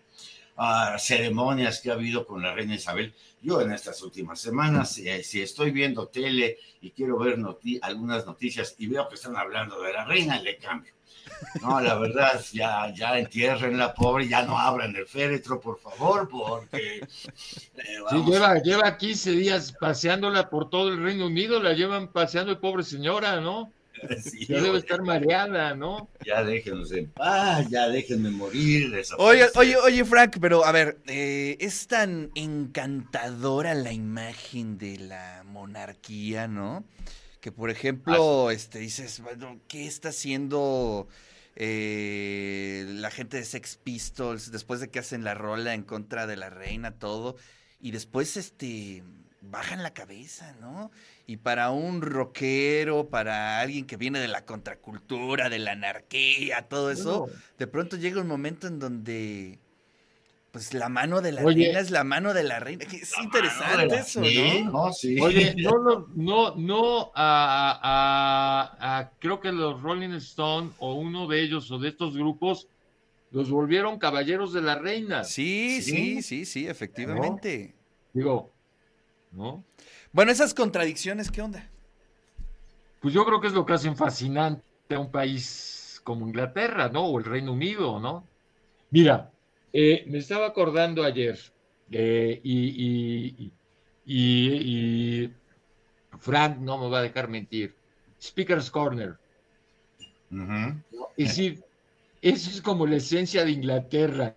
uh, 0.58 0.98
ceremonias 0.98 1.80
que 1.80 1.90
ha 1.90 1.94
habido 1.94 2.26
con 2.26 2.42
la 2.42 2.54
reina 2.54 2.74
Isabel, 2.74 3.14
yo 3.40 3.62
en 3.62 3.72
estas 3.72 4.02
últimas 4.02 4.38
semanas, 4.38 4.92
si, 4.92 5.40
estoy 5.40 5.70
viendo 5.70 6.08
tele 6.08 6.58
y 6.82 6.90
quiero 6.90 7.18
ver 7.18 7.38
algunas 7.80 8.26
noticias 8.26 8.74
y 8.76 8.88
veo 8.88 9.08
que 9.08 9.14
están 9.14 9.36
hablando 9.36 9.80
de 9.80 9.94
la 9.94 10.04
reina, 10.04 10.38
le 10.38 10.58
cambio. 10.58 10.92
No, 11.62 11.80
la 11.80 11.94
verdad, 11.94 12.44
ya, 12.52 12.92
ya 12.94 13.18
entierren 13.18 13.78
la 13.78 13.94
pobre, 13.94 14.28
ya 14.28 14.42
no 14.42 14.58
abran 14.58 14.94
el 14.96 15.06
féretro, 15.06 15.60
por 15.60 15.78
favor, 15.80 16.28
porque... 16.28 16.98
Eh, 16.98 17.98
sí, 18.10 18.24
lleva, 18.26 18.58
lleva 18.58 18.98
15 18.98 19.30
días 19.30 19.72
paseándola 19.72 20.50
por 20.50 20.68
todo 20.68 20.90
el 20.90 21.02
Reino 21.02 21.26
Unido, 21.26 21.62
la 21.62 21.72
llevan 21.72 22.08
paseando 22.08 22.52
el 22.52 22.58
pobre 22.58 22.82
señora, 22.82 23.40
¿no? 23.40 23.72
ya 24.48 24.60
debe 24.60 24.78
estar 24.78 25.02
mareada, 25.02 25.74
¿no? 25.74 26.10
Ya 26.24 26.44
déjenos 26.44 26.92
en 26.92 27.10
paz, 27.10 27.68
ya 27.68 27.88
déjenme 27.88 28.30
morir. 28.30 29.02
Oye, 29.18 29.46
oye, 29.54 29.76
oye, 29.76 30.04
Frank, 30.04 30.38
pero 30.40 30.64
a 30.64 30.72
ver, 30.72 30.98
eh, 31.06 31.56
es 31.60 31.86
tan 31.86 32.30
encantadora 32.34 33.74
la 33.74 33.92
imagen 33.92 34.78
de 34.78 34.98
la 34.98 35.44
monarquía, 35.46 36.48
¿no? 36.48 36.84
Que 37.40 37.52
por 37.52 37.70
ejemplo, 37.70 38.50
este, 38.50 38.80
dices, 38.80 39.20
bueno, 39.20 39.60
¿qué 39.68 39.86
está 39.86 40.08
haciendo 40.08 41.08
eh, 41.56 42.84
la 42.88 43.10
gente 43.10 43.36
de 43.36 43.44
Sex 43.44 43.76
Pistols 43.76 44.50
después 44.50 44.80
de 44.80 44.88
que 44.88 44.98
hacen 44.98 45.24
la 45.24 45.34
rola 45.34 45.74
en 45.74 45.82
contra 45.82 46.26
de 46.26 46.36
la 46.36 46.50
reina, 46.50 46.92
todo? 46.98 47.36
Y 47.80 47.92
después, 47.92 48.36
este, 48.36 49.04
bajan 49.40 49.82
la 49.82 49.92
cabeza, 49.94 50.54
¿no? 50.60 50.90
Y 51.26 51.36
para 51.38 51.70
un 51.70 52.02
rockero, 52.02 53.08
para 53.08 53.60
alguien 53.60 53.86
que 53.86 53.96
viene 53.96 54.18
de 54.18 54.28
la 54.28 54.44
contracultura, 54.44 55.48
de 55.48 55.58
la 55.58 55.72
anarquía, 55.72 56.62
todo 56.68 56.90
eso, 56.90 57.28
de 57.58 57.66
pronto 57.66 57.96
llega 57.96 58.20
un 58.20 58.28
momento 58.28 58.66
en 58.66 58.78
donde 58.78 59.58
pues 60.50 60.72
la 60.72 60.88
mano 60.88 61.20
de 61.20 61.32
la 61.32 61.42
reina 61.42 61.78
es 61.78 61.90
la 61.90 62.04
mano 62.04 62.32
de 62.32 62.42
la 62.42 62.58
reina. 62.58 62.84
Es 62.84 63.12
interesante 63.22 63.96
eso, 63.96 64.22
¿no? 64.72 64.92
Sí. 64.92 65.20
Oye, 65.20 65.54
no, 65.58 65.78
no, 65.78 66.06
no, 66.14 66.54
no 66.56 67.12
a, 67.14 69.10
creo 69.18 69.40
que 69.40 69.52
los 69.52 69.82
Rolling 69.82 70.14
Stone 70.14 70.70
o 70.78 70.94
uno 70.94 71.26
de 71.28 71.42
ellos 71.42 71.70
o 71.70 71.78
de 71.78 71.90
estos 71.90 72.16
grupos 72.16 72.66
los 73.30 73.50
volvieron 73.50 73.98
caballeros 73.98 74.54
de 74.54 74.62
la 74.62 74.76
reina. 74.76 75.22
Sí, 75.22 75.82
sí, 75.82 76.22
sí, 76.22 76.46
sí, 76.46 76.66
efectivamente. 76.66 77.74
Digo, 78.14 78.54
¿no? 79.32 79.64
Bueno, 80.12 80.32
esas 80.32 80.54
contradicciones, 80.54 81.30
¿qué 81.30 81.42
onda? 81.42 81.68
Pues 83.00 83.14
yo 83.14 83.24
creo 83.24 83.40
que 83.40 83.48
es 83.48 83.52
lo 83.52 83.64
que 83.64 83.74
hacen 83.74 83.96
fascinante 83.96 84.62
a 84.90 84.98
un 84.98 85.10
país 85.10 86.00
como 86.04 86.26
Inglaterra, 86.26 86.88
¿no? 86.88 87.04
O 87.06 87.18
el 87.18 87.24
Reino 87.24 87.52
Unido, 87.52 88.00
¿no? 88.00 88.26
Mira, 88.90 89.30
eh, 89.72 90.04
me 90.06 90.18
estaba 90.18 90.46
acordando 90.46 91.04
ayer 91.04 91.38
eh, 91.90 92.40
y, 92.42 93.52
y, 94.06 95.30
Frank 96.18 96.58
no 96.58 96.78
me 96.78 96.88
va 96.88 96.98
a 96.98 97.02
dejar 97.02 97.28
mentir. 97.28 97.74
Speaker's 98.20 98.70
Corner. 98.70 99.16
Es 101.16 101.28
decir, 101.28 101.62
eso 102.22 102.50
es 102.50 102.60
como 102.60 102.86
la 102.86 102.96
esencia 102.96 103.44
de 103.44 103.52
Inglaterra. 103.52 104.34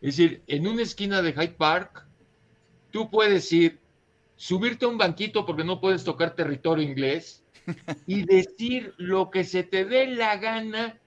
Es 0.00 0.16
decir, 0.16 0.42
en 0.46 0.66
una 0.66 0.82
esquina 0.82 1.22
de 1.22 1.32
Hyde 1.32 1.48
Park, 1.48 2.06
tú 2.90 3.10
puedes 3.10 3.52
ir, 3.52 3.78
subirte 4.42 4.86
a 4.86 4.88
un 4.88 4.98
banquito 4.98 5.46
porque 5.46 5.62
no 5.62 5.80
puedes 5.80 6.02
tocar 6.02 6.34
territorio 6.34 6.84
inglés 6.84 7.44
y 8.08 8.24
decir 8.24 8.92
lo 8.96 9.30
que 9.30 9.44
se 9.44 9.62
te 9.62 9.84
dé 9.84 10.08
la 10.08 10.36
gana 10.36 10.98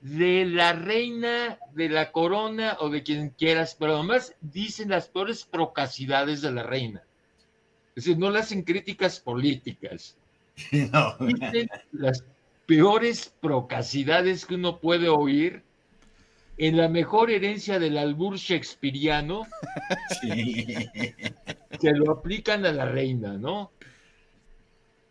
de 0.00 0.44
la 0.44 0.72
reina, 0.72 1.60
de 1.74 1.88
la 1.88 2.10
corona 2.10 2.76
o 2.80 2.88
de 2.90 3.04
quien 3.04 3.30
quieras, 3.30 3.76
pero 3.78 3.94
además 3.94 4.34
dicen 4.40 4.88
las 4.88 5.08
peores 5.08 5.44
procacidades 5.44 6.42
de 6.42 6.50
la 6.50 6.64
reina. 6.64 7.04
Es 7.94 8.02
decir, 8.04 8.18
no 8.18 8.30
le 8.30 8.40
hacen 8.40 8.62
críticas 8.62 9.20
políticas. 9.20 10.16
Dicen 11.20 11.70
las 11.92 12.24
peores 12.66 13.32
procacidades 13.40 14.44
que 14.44 14.56
uno 14.56 14.80
puede 14.80 15.08
oír 15.08 15.62
en 16.56 16.76
la 16.76 16.88
mejor 16.88 17.30
herencia 17.30 17.78
del 17.78 17.96
albur 17.96 18.38
shakespeariano 18.38 19.46
que 21.76 21.90
lo 21.92 22.12
aplican 22.12 22.64
a 22.64 22.72
la 22.72 22.86
reina, 22.86 23.34
¿no? 23.34 23.72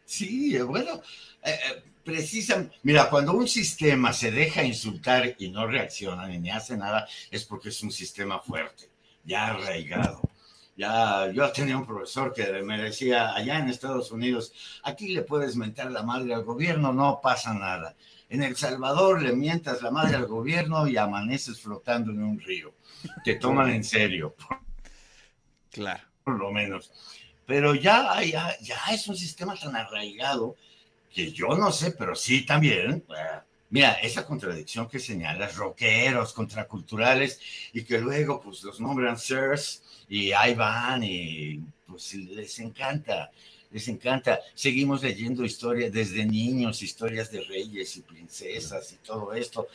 Sí, 0.05 0.57
bueno, 0.59 1.01
eh, 1.43 1.51
eh, 1.51 1.83
precisamente, 2.03 2.77
mira, 2.83 3.09
cuando 3.09 3.33
un 3.33 3.47
sistema 3.47 4.13
se 4.13 4.31
deja 4.31 4.63
insultar 4.63 5.35
y 5.37 5.49
no 5.49 5.67
reacciona 5.67 6.27
ni 6.27 6.49
hace 6.49 6.77
nada, 6.77 7.07
es 7.29 7.43
porque 7.43 7.69
es 7.69 7.83
un 7.83 7.91
sistema 7.91 8.39
fuerte, 8.39 8.89
ya 9.25 9.47
arraigado. 9.47 10.21
Ya, 10.77 11.31
yo 11.31 11.51
tenía 11.51 11.75
un 11.75 11.87
profesor 11.87 12.31
que 12.33 12.61
me 12.61 12.79
decía, 12.79 13.33
allá 13.33 13.57
en 13.57 13.67
Estados 13.67 14.11
Unidos, 14.11 14.53
aquí 14.83 15.09
le 15.09 15.23
puedes 15.23 15.55
mentar 15.55 15.91
la 15.91 16.03
madre 16.03 16.35
al 16.35 16.43
gobierno, 16.43 16.93
no 16.93 17.19
pasa 17.21 17.53
nada. 17.53 17.95
En 18.29 18.43
El 18.43 18.55
Salvador 18.55 19.23
le 19.23 19.33
mientas 19.33 19.81
la 19.81 19.89
madre 19.89 20.15
al 20.15 20.27
gobierno 20.27 20.87
y 20.87 20.95
amaneces 20.95 21.59
flotando 21.59 22.11
en 22.11 22.23
un 22.23 22.39
río. 22.39 22.75
Te 23.23 23.35
toman 23.35 23.71
en 23.71 23.83
serio. 23.83 24.35
Claro. 25.71 26.06
Por 26.27 26.39
lo 26.39 26.51
menos. 26.51 26.91
Pero 27.46 27.74
ya, 27.74 28.22
ya, 28.22 28.53
ya 28.60 28.77
es 28.91 29.07
un 29.07 29.15
sistema 29.15 29.55
tan 29.55 29.74
arraigado 29.77 30.57
que 31.10 31.31
yo 31.31 31.55
no 31.55 31.72
sé, 31.72 31.91
pero 31.91 32.15
sí 32.15 32.46
también. 32.46 33.05
Mira, 33.69 33.93
esa 33.93 34.25
contradicción 34.25 34.89
que 34.89 35.00
señalas, 35.00 35.55
rockeros, 35.55 36.34
contraculturales, 36.34 37.39
y 37.72 37.86
que 37.86 38.00
luego 38.00 38.41
pues 38.41 38.62
los 38.63 38.81
nombran 38.81 39.17
sirs 39.17 39.81
y 40.10 40.34
ahí 40.34 40.53
van 40.53 41.01
y 41.01 41.62
pues 41.86 42.13
les 42.15 42.59
encanta, 42.59 43.31
les 43.72 43.87
encanta. 43.87 44.42
Seguimos 44.53 45.03
leyendo 45.03 45.46
historias 45.46 45.94
desde 45.94 46.25
niños, 46.25 46.81
historias 46.81 47.31
de 47.31 47.40
reyes 47.44 47.96
y 47.96 48.01
princesas 48.01 48.92
y 48.92 48.98
todo 48.98 49.31
esto, 49.31 49.70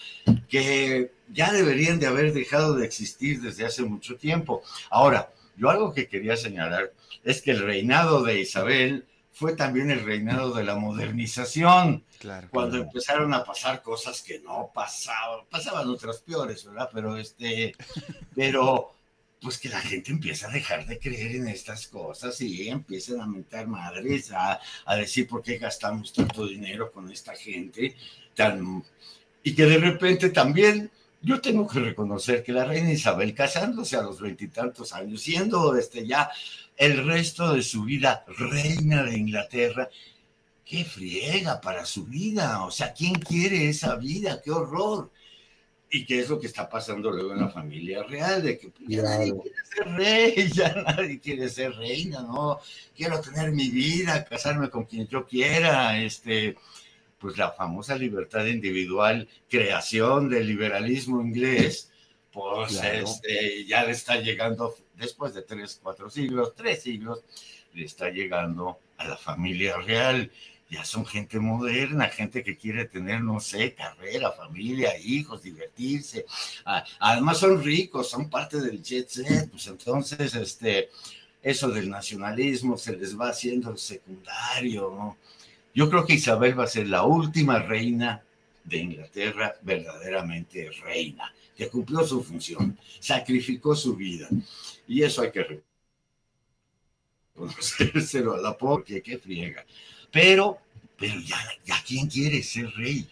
que 0.51 1.13
ya 1.33 1.51
deberían 1.51 1.99
de 1.99 2.09
haber 2.09 2.35
dejado 2.35 2.75
de 2.75 2.85
existir 2.85 3.41
desde 3.41 3.65
hace 3.65 3.83
mucho 3.85 4.17
tiempo. 4.17 4.63
Ahora, 4.91 5.33
yo 5.57 5.71
algo 5.71 5.93
que 5.93 6.09
quería 6.09 6.37
señalar 6.37 6.93
es 7.25 7.43
que 7.43 7.53
el 7.53 7.61
reinado 7.61 8.23
de 8.23 8.41
Isabel 8.41 9.07
fue 9.33 9.55
también 9.55 9.91
el 9.91 10.05
reinado 10.05 10.53
de 10.53 10.65
la 10.65 10.77
modernización. 10.77 12.05
cuando 12.51 12.77
empezaron 12.77 13.33
a 13.35 13.45
pasar 13.45 13.83
cosas 13.83 14.23
que 14.23 14.41
no 14.41 14.71
pasaban, 14.75 15.47
pasaban 15.51 15.89
otras 15.89 16.19
peores, 16.19 16.65
¿verdad? 16.65 16.91
Pero 16.93 17.17
este, 17.17 17.75
pero 18.35 18.95
pues 19.41 19.59
que 19.59 19.69
la 19.69 19.81
gente 19.81 20.13
empieza 20.13 20.49
a 20.49 20.53
dejar 20.53 20.87
de 20.87 21.01
creer 21.01 21.37
en 21.37 21.49
estas 21.49 21.89
cosas 21.89 22.41
y 22.41 22.69
empiezan 22.69 23.21
a 23.21 23.27
mentar 23.27 23.67
madres, 23.67 24.31
a, 24.31 24.61
a 24.85 24.97
decir 24.97 25.27
por 25.27 25.43
qué 25.43 25.59
gastamos 25.59 26.13
tanto 26.13 26.47
dinero 26.47 26.93
con 26.93 27.11
esta 27.11 27.35
gente, 27.35 27.97
tan, 28.37 28.85
y 29.43 29.55
que 29.55 29.65
de 29.65 29.79
repente 29.79 30.31
también 30.31 30.93
yo 31.23 31.41
tengo 31.41 31.67
que 31.69 31.79
reconocer 31.79 32.43
que 32.43 32.53
la 32.53 32.65
reina 32.65 32.93
Isabel 32.93 33.35
casándose 33.35 33.97
a 33.97 34.03
los 34.03 34.21
veintitantos 34.21 34.93
años, 34.93 35.23
siendo 35.23 35.77
este 35.77 36.07
ya 36.07 36.31
el 36.77 37.07
resto 37.07 37.55
de 37.55 37.63
su 37.63 37.85
vida 37.85 38.25
reina 38.27 39.05
de 39.05 39.17
Inglaterra. 39.17 39.89
¡Qué 40.65 40.85
friega 40.85 41.61
para 41.61 41.85
su 41.85 42.07
vida! 42.07 42.65
O 42.65 42.71
sea, 42.71 42.93
¿quién 42.93 43.15
quiere 43.15 43.69
esa 43.69 43.97
vida? 43.97 44.41
¡Qué 44.43 44.51
horror! 44.51 45.11
¿Y 45.91 46.07
qué 46.07 46.21
es 46.21 46.31
lo 46.31 46.41
que 46.41 46.47
está 46.47 46.69
pasando 46.69 47.11
luego 47.11 47.33
en 47.33 47.41
la 47.41 47.51
familia 47.51 48.03
real? 48.03 48.43
De 48.43 48.59
que 48.59 48.73
ya 48.89 49.03
nadie 49.03 49.35
quiere 49.35 49.65
ser 49.65 49.89
rey, 49.93 50.51
ya 50.55 50.75
nadie 50.75 51.21
quiere 51.21 51.49
ser 51.51 51.73
reina, 51.75 52.23
¿no? 52.23 52.59
Quiero 52.97 53.21
tener 53.21 53.53
mi 53.53 53.69
vida, 53.69 54.25
casarme 54.25 54.71
con 54.71 54.85
quien 54.85 55.07
yo 55.07 55.27
quiera, 55.27 56.01
este, 56.03 56.57
pues 57.23 57.39
la 57.39 57.53
famosa 57.53 57.95
libertad 57.95 58.45
individual, 58.47 59.29
creación 59.49 60.29
del 60.29 60.49
liberalismo 60.49 61.23
inglés, 61.23 61.89
pues 62.33 62.83
este, 62.83 63.65
ya 63.65 63.85
le 63.85 63.93
está 63.93 64.17
llegando 64.17 64.77
después 64.97 65.33
de 65.33 65.43
tres, 65.43 65.79
cuatro 65.81 66.11
siglos, 66.11 66.55
tres 66.57 66.83
siglos, 66.83 67.23
le 67.75 67.85
está 67.85 68.11
llegando 68.11 68.81
a 68.99 69.07
la 69.07 69.17
familia 69.17 69.77
real. 69.77 70.33
Ya 70.69 70.85
son 70.85 71.07
gente 71.07 71.39
moderna, 71.39 72.09
gente 72.09 72.43
que 72.43 72.57
quiere 72.57 72.87
tener, 72.87 73.21
no 73.21 73.39
sé, 73.39 73.75
carrera, 73.75 74.33
familia, 74.33 74.99
hijos, 74.99 75.43
divertirse. 75.43 76.25
Ah, 76.65 76.83
además 76.99 77.39
son 77.39 77.63
ricos, 77.63 78.09
son 78.11 78.29
parte 78.31 78.59
del 78.59 78.83
jet 78.83 79.07
set, 79.09 79.51
pues 79.51 79.67
entonces, 79.69 80.35
este, 80.35 80.89
eso 81.43 81.69
del 81.69 81.89
nacionalismo 81.89 82.77
se 82.79 82.97
les 82.97 83.17
va 83.17 83.29
haciendo 83.29 83.77
secundario, 83.77 84.91
¿no? 84.97 85.19
Yo 85.75 85.89
creo 85.89 86.05
que 86.05 86.15
Isabel 86.15 86.59
va 86.59 86.65
a 86.65 86.69
ser 86.69 86.89
la 86.89 87.05
última 87.05 87.59
reina 87.59 88.23
de 88.65 88.79
Inglaterra 88.79 89.55
verdaderamente 89.63 90.71
reina, 90.85 91.33
que 91.57 91.69
cumplió 91.69 92.07
su 92.07 92.23
función, 92.23 92.79
sacrificó 93.01 93.75
su 93.75 93.97
vida. 93.97 94.29
Y 94.87 95.03
eso 95.03 95.23
hay 95.23 95.31
que 95.31 95.63
reconocérselo 97.35 98.35
a 98.35 98.39
la 98.39 98.57
porque 98.57 99.03
qué 99.03 99.19
friega. 99.19 99.65
Pero, 100.11 100.59
pero 100.99 101.19
ya, 101.21 101.39
ya, 101.65 101.83
¿quién 101.87 102.07
quiere 102.07 102.43
ser 102.43 102.71
rey? 102.77 103.09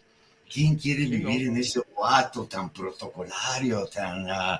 ¿Quién 0.53 0.77
quiere 0.77 1.07
vivir 1.07 1.46
en 1.46 1.57
ese 1.57 1.81
tan 2.48 2.70
protocolario, 2.70 3.86
tan... 3.86 4.24
Uh, 4.24 4.58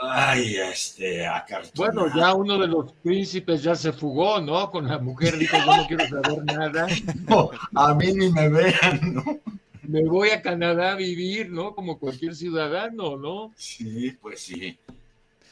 ay, 0.00 0.56
este, 0.56 1.26
Bueno, 1.74 2.06
ya 2.14 2.34
uno 2.34 2.58
de 2.58 2.68
los 2.68 2.92
príncipes 3.02 3.62
ya 3.62 3.74
se 3.74 3.92
fugó, 3.92 4.40
¿no? 4.40 4.70
Con 4.70 4.88
la 4.88 4.98
mujer 4.98 5.36
dijo, 5.38 5.56
yo 5.58 5.76
no 5.76 5.86
quiero 5.86 6.08
saber 6.08 6.44
nada. 6.44 6.86
No, 7.28 7.50
a 7.74 7.94
mí 7.94 8.12
ni 8.12 8.30
me 8.30 8.48
vean, 8.48 9.14
¿no? 9.14 9.24
Me 9.82 10.04
voy 10.04 10.30
a 10.30 10.42
Canadá 10.42 10.92
a 10.92 10.96
vivir, 10.96 11.50
¿no? 11.50 11.74
Como 11.74 11.98
cualquier 11.98 12.34
ciudadano, 12.34 13.16
¿no? 13.16 13.52
Sí, 13.56 14.16
pues 14.20 14.40
sí. 14.40 14.78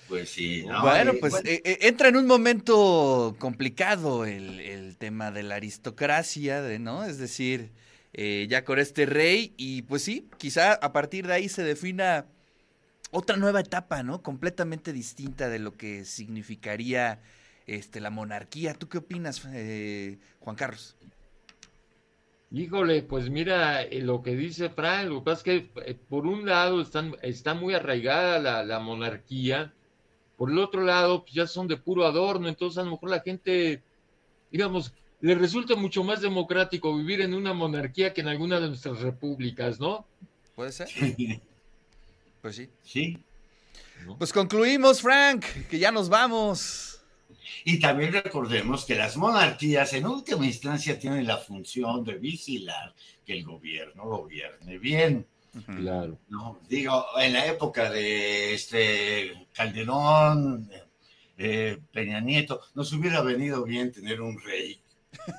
Pues 0.08 0.30
sí. 0.30 0.64
bueno, 0.80 1.12
pues 1.20 1.34
eh, 1.44 1.60
eh, 1.64 1.78
entra 1.82 2.08
en 2.08 2.16
un 2.16 2.26
momento 2.26 3.36
complicado 3.38 4.24
el, 4.24 4.96
tema 4.98 5.30
de 5.30 5.42
la 5.42 5.56
aristocracia, 5.56 6.62
¿no? 6.78 7.04
Es 7.04 7.18
decir, 7.18 7.70
eh, 8.20 8.48
ya 8.50 8.64
con 8.64 8.80
este 8.80 9.06
rey 9.06 9.54
y 9.56 9.82
pues 9.82 10.02
sí, 10.02 10.28
quizá 10.38 10.72
a 10.72 10.92
partir 10.92 11.28
de 11.28 11.34
ahí 11.34 11.48
se 11.48 11.62
defina 11.62 12.26
otra 13.12 13.36
nueva 13.36 13.60
etapa, 13.60 14.02
¿no? 14.02 14.24
Completamente 14.24 14.92
distinta 14.92 15.48
de 15.48 15.60
lo 15.60 15.76
que 15.76 16.04
significaría 16.04 17.20
este, 17.68 18.00
la 18.00 18.10
monarquía. 18.10 18.74
¿Tú 18.74 18.88
qué 18.88 18.98
opinas, 18.98 19.40
Juan 20.40 20.56
Carlos? 20.56 20.96
Híjole, 22.50 23.04
pues 23.04 23.30
mira, 23.30 23.86
lo 23.88 24.20
que 24.20 24.34
dice 24.34 24.68
Frank, 24.68 25.06
lo 25.06 25.20
que 25.20 25.24
pasa 25.24 25.38
es 25.38 25.44
que 25.44 25.94
por 26.08 26.26
un 26.26 26.44
lado 26.44 26.82
están, 26.82 27.14
está 27.22 27.54
muy 27.54 27.74
arraigada 27.74 28.40
la, 28.40 28.64
la 28.64 28.80
monarquía, 28.80 29.72
por 30.36 30.50
el 30.50 30.58
otro 30.58 30.82
lado, 30.82 31.22
pues 31.22 31.34
ya 31.34 31.46
son 31.46 31.68
de 31.68 31.76
puro 31.76 32.04
adorno, 32.04 32.48
entonces 32.48 32.78
a 32.78 32.82
lo 32.82 32.90
mejor 32.90 33.10
la 33.10 33.20
gente, 33.20 33.80
digamos, 34.50 34.92
le 35.20 35.34
resulta 35.34 35.74
mucho 35.74 36.04
más 36.04 36.20
democrático 36.20 36.96
vivir 36.96 37.20
en 37.20 37.34
una 37.34 37.52
monarquía 37.52 38.14
que 38.14 38.20
en 38.20 38.28
alguna 38.28 38.60
de 38.60 38.68
nuestras 38.68 39.00
repúblicas, 39.00 39.80
¿no? 39.80 40.06
¿Puede 40.54 40.72
ser? 40.72 40.88
Pues 42.40 42.56
sí. 42.56 42.70
Sí. 42.84 43.18
Pues 44.16 44.32
concluimos, 44.32 45.02
Frank, 45.02 45.44
que 45.68 45.78
ya 45.78 45.90
nos 45.90 46.08
vamos. 46.08 47.00
Y 47.64 47.80
también 47.80 48.12
recordemos 48.12 48.84
que 48.84 48.94
las 48.94 49.16
monarquías 49.16 49.92
en 49.92 50.06
última 50.06 50.46
instancia 50.46 50.98
tienen 50.98 51.26
la 51.26 51.36
función 51.36 52.04
de 52.04 52.14
vigilar 52.14 52.94
que 53.26 53.34
el 53.34 53.44
gobierno 53.44 54.04
gobierne 54.04 54.78
bien. 54.78 55.26
Claro. 55.66 56.18
No, 56.28 56.60
digo, 56.68 57.04
en 57.20 57.32
la 57.32 57.46
época 57.46 57.90
de 57.90 58.54
este 58.54 59.48
Calderón, 59.52 60.70
eh, 61.36 61.78
Peña 61.92 62.20
Nieto, 62.20 62.60
nos 62.74 62.92
hubiera 62.92 63.22
venido 63.22 63.64
bien 63.64 63.90
tener 63.90 64.20
un 64.20 64.40
rey 64.40 64.80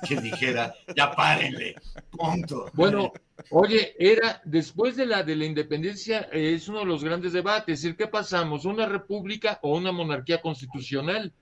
que 0.08 0.20
dijera, 0.20 0.74
ya 0.96 1.10
párenle, 1.12 1.76
punto. 2.10 2.70
Bueno, 2.74 3.12
oye, 3.50 3.94
era 3.98 4.40
después 4.44 4.96
de 4.96 5.06
la 5.06 5.22
de 5.22 5.36
la 5.36 5.44
independencia, 5.44 6.28
eh, 6.32 6.54
es 6.54 6.68
uno 6.68 6.80
de 6.80 6.86
los 6.86 7.04
grandes 7.04 7.32
debates, 7.32 7.74
es 7.74 7.82
decir, 7.82 7.96
¿qué 7.96 8.06
pasamos? 8.06 8.64
¿Una 8.64 8.86
república 8.86 9.58
o 9.62 9.76
una 9.76 9.92
monarquía 9.92 10.40
constitucional? 10.40 11.32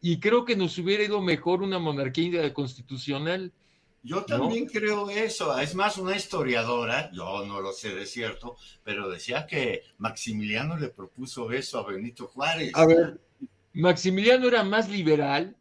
Y 0.00 0.20
creo 0.20 0.44
que 0.44 0.56
nos 0.56 0.76
hubiera 0.78 1.04
ido 1.04 1.20
mejor 1.20 1.62
una 1.62 1.78
monarquía 1.78 2.52
constitucional. 2.52 3.52
Yo 4.02 4.22
también 4.24 4.66
creo 4.66 5.08
eso. 5.08 5.58
Es 5.58 5.74
más, 5.74 5.96
una 5.96 6.14
historiadora, 6.14 7.10
yo 7.12 7.46
no 7.46 7.62
lo 7.62 7.72
sé 7.72 7.94
de 7.94 8.04
cierto, 8.04 8.56
pero 8.82 9.08
decía 9.08 9.46
que 9.46 9.82
Maximiliano 9.96 10.76
le 10.76 10.88
propuso 10.88 11.50
eso 11.50 11.78
a 11.78 11.90
Benito 11.90 12.26
Juárez. 12.26 12.72
A 12.74 12.84
ver, 12.84 13.18
Maximiliano 13.72 14.46
era 14.46 14.62
más 14.62 14.90
liberal 14.90 15.56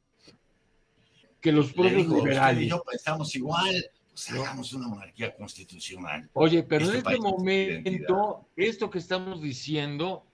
que 1.43 1.51
los 1.51 1.73
propios 1.73 1.97
dijo, 1.97 2.15
usted 2.15 2.21
y 2.21 2.29
liberales. 2.29 2.69
yo 2.69 2.84
pensamos 2.89 3.36
igual, 3.36 3.86
pues 4.10 4.32
hagamos 4.32 4.71
una 4.71 4.88
monarquía 4.88 5.36
constitucional. 5.36 6.29
Oye, 6.32 6.63
pero 6.63 6.86
Este 6.86 6.99
en 6.99 7.06
este 7.06 7.19
momento, 7.19 8.47
esto 8.56 8.89
que 8.89 8.99
estamos 8.99 9.41
diciendo 9.41 10.25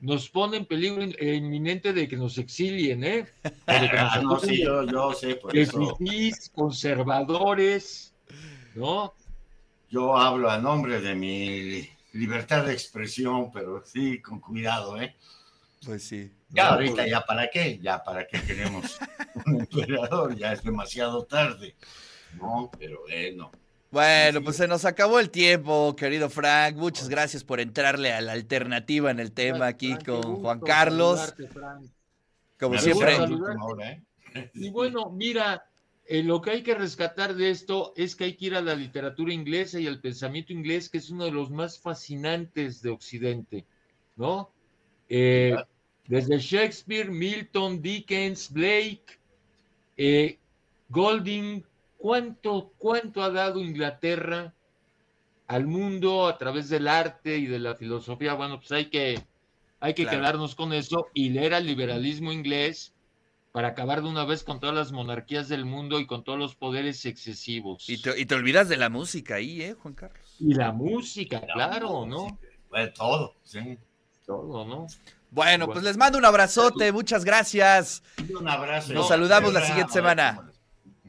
nos 0.00 0.28
pone 0.28 0.56
en 0.56 0.66
peligro 0.66 1.02
eh, 1.02 1.34
inminente 1.36 1.92
de 1.92 2.08
que 2.08 2.16
nos 2.16 2.38
exilien, 2.38 3.04
¿eh? 3.04 3.26
De 3.44 3.88
que 3.88 3.96
nos 3.96 4.16
Ah, 4.16 4.20
no, 4.22 4.40
sí, 4.40 4.62
yo, 4.62 4.84
yo 4.84 5.12
sé, 5.12 5.36
por 5.36 5.52
de 5.52 5.62
eso 5.62 5.96
fifís, 5.96 6.50
conservadores, 6.50 8.12
¿no? 8.74 9.14
yo 9.90 10.16
hablo 10.16 10.50
a 10.50 10.58
nombre 10.58 11.00
de 11.00 11.14
mi 11.14 11.88
libertad 12.12 12.66
de 12.66 12.72
expresión, 12.72 13.50
pero 13.52 13.82
sí, 13.84 14.20
con 14.20 14.40
cuidado, 14.40 15.00
¿eh? 15.00 15.16
Pues 15.84 16.02
sí. 16.02 16.30
Ya 16.50 16.64
No, 16.64 16.70
ahorita, 16.70 16.94
pues- 16.94 17.10
ya 17.10 17.20
para 17.22 17.50
qué, 17.50 17.78
ya 17.78 18.02
para 18.02 18.26
qué 18.26 18.40
queremos 18.42 18.98
un 19.46 19.60
emperador, 19.60 20.34
ya 20.36 20.52
es 20.52 20.62
demasiado 20.62 21.24
tarde. 21.24 21.74
No, 22.40 22.70
pero 22.78 23.00
bueno. 23.02 23.50
Bueno, 23.90 24.42
pues 24.42 24.56
se 24.56 24.68
nos 24.68 24.84
acabó 24.84 25.18
el 25.18 25.30
tiempo, 25.30 25.96
querido 25.96 26.28
Frank. 26.28 26.76
Muchas 26.76 27.08
gracias 27.08 27.42
por 27.42 27.58
entrarle 27.58 28.12
a 28.12 28.20
la 28.20 28.32
alternativa 28.32 29.10
en 29.10 29.18
el 29.18 29.32
tema 29.32 29.66
aquí 29.66 29.92
Frank, 29.92 30.04
con 30.06 30.36
Juan 30.42 30.60
Carlos. 30.60 31.34
Como 32.58 32.74
Me 32.74 32.80
siempre, 32.80 33.16
hora, 33.18 33.92
¿eh? 33.92 34.02
Y 34.52 34.70
bueno, 34.70 35.10
mira, 35.10 35.64
eh, 36.04 36.22
lo 36.22 36.40
que 36.42 36.50
hay 36.50 36.62
que 36.62 36.74
rescatar 36.74 37.34
de 37.34 37.50
esto 37.50 37.92
es 37.96 38.14
que 38.14 38.24
hay 38.24 38.36
que 38.36 38.46
ir 38.46 38.54
a 38.56 38.60
la 38.60 38.74
literatura 38.74 39.32
inglesa 39.32 39.80
y 39.80 39.86
al 39.86 40.00
pensamiento 40.00 40.52
inglés, 40.52 40.90
que 40.90 40.98
es 40.98 41.08
uno 41.10 41.24
de 41.24 41.30
los 41.30 41.50
más 41.50 41.78
fascinantes 41.78 42.82
de 42.82 42.90
Occidente, 42.90 43.64
¿no? 44.16 44.50
Eh, 45.08 45.54
desde 46.08 46.38
Shakespeare, 46.38 47.10
Milton, 47.10 47.80
Dickens, 47.80 48.50
Blake, 48.50 49.04
eh, 49.96 50.38
Golding, 50.88 51.64
¿cuánto, 51.98 52.72
¿cuánto 52.78 53.22
ha 53.22 53.30
dado 53.30 53.60
Inglaterra 53.60 54.54
al 55.46 55.66
mundo 55.66 56.26
a 56.26 56.36
través 56.38 56.68
del 56.70 56.88
arte 56.88 57.36
y 57.36 57.46
de 57.46 57.58
la 57.58 57.74
filosofía? 57.76 58.34
Bueno, 58.34 58.58
pues 58.58 58.72
hay 58.72 58.86
que, 58.86 59.22
hay 59.80 59.94
que 59.94 60.04
Claro. 60.04 60.18
quedarnos 60.18 60.54
con 60.54 60.72
eso 60.72 61.08
y 61.14 61.28
leer 61.30 61.54
al 61.54 61.66
liberalismo 61.66 62.32
inglés 62.32 62.94
para 63.52 63.68
acabar 63.68 64.02
de 64.02 64.08
una 64.08 64.24
vez 64.24 64.44
con 64.44 64.60
todas 64.60 64.74
las 64.74 64.92
monarquías 64.92 65.48
del 65.48 65.64
mundo 65.66 66.00
y 66.00 66.06
con 66.06 66.24
todos 66.24 66.38
los 66.38 66.54
poderes 66.54 67.04
excesivos. 67.04 67.88
y 67.88 68.00
te, 68.00 68.18
y 68.18 68.24
te 68.24 68.34
olvidas 68.34 68.68
de 68.68 68.76
la 68.76 68.88
música 68.88 69.36
ahí, 69.36 69.62
¿eh, 69.62 69.74
Juan 69.74 69.94
Carlos? 69.94 70.36
Y 70.38 70.54
la 70.54 70.72
música, 70.72 71.40
La 71.40 71.52
claro, 71.54 72.06
¿no? 72.06 72.38
Bueno, 72.70 72.92
todo, 72.94 73.34
sí. 73.44 73.78
Todo, 74.24 74.64
¿no? 74.64 74.86
Bueno, 75.30 75.66
Bueno. 75.66 75.72
pues 75.72 75.84
les 75.84 75.96
mando 75.96 76.18
un 76.18 76.24
abrazote, 76.24 76.90
muchas 76.92 77.24
gracias. 77.24 78.02
Un 78.38 78.48
abrazo. 78.48 78.92
Nos 78.92 79.02
No, 79.04 79.08
saludamos 79.08 79.52
la 79.52 79.64
siguiente 79.66 79.92
semana. 79.92 80.50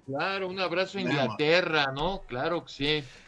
Claro, 0.06 0.48
un 0.48 0.60
abrazo 0.60 0.98
a. 0.98 1.02
Inglaterra, 1.02 1.92
¿no? 1.94 2.22
Claro 2.28 2.66
que 2.66 2.72
sí. 2.72 3.04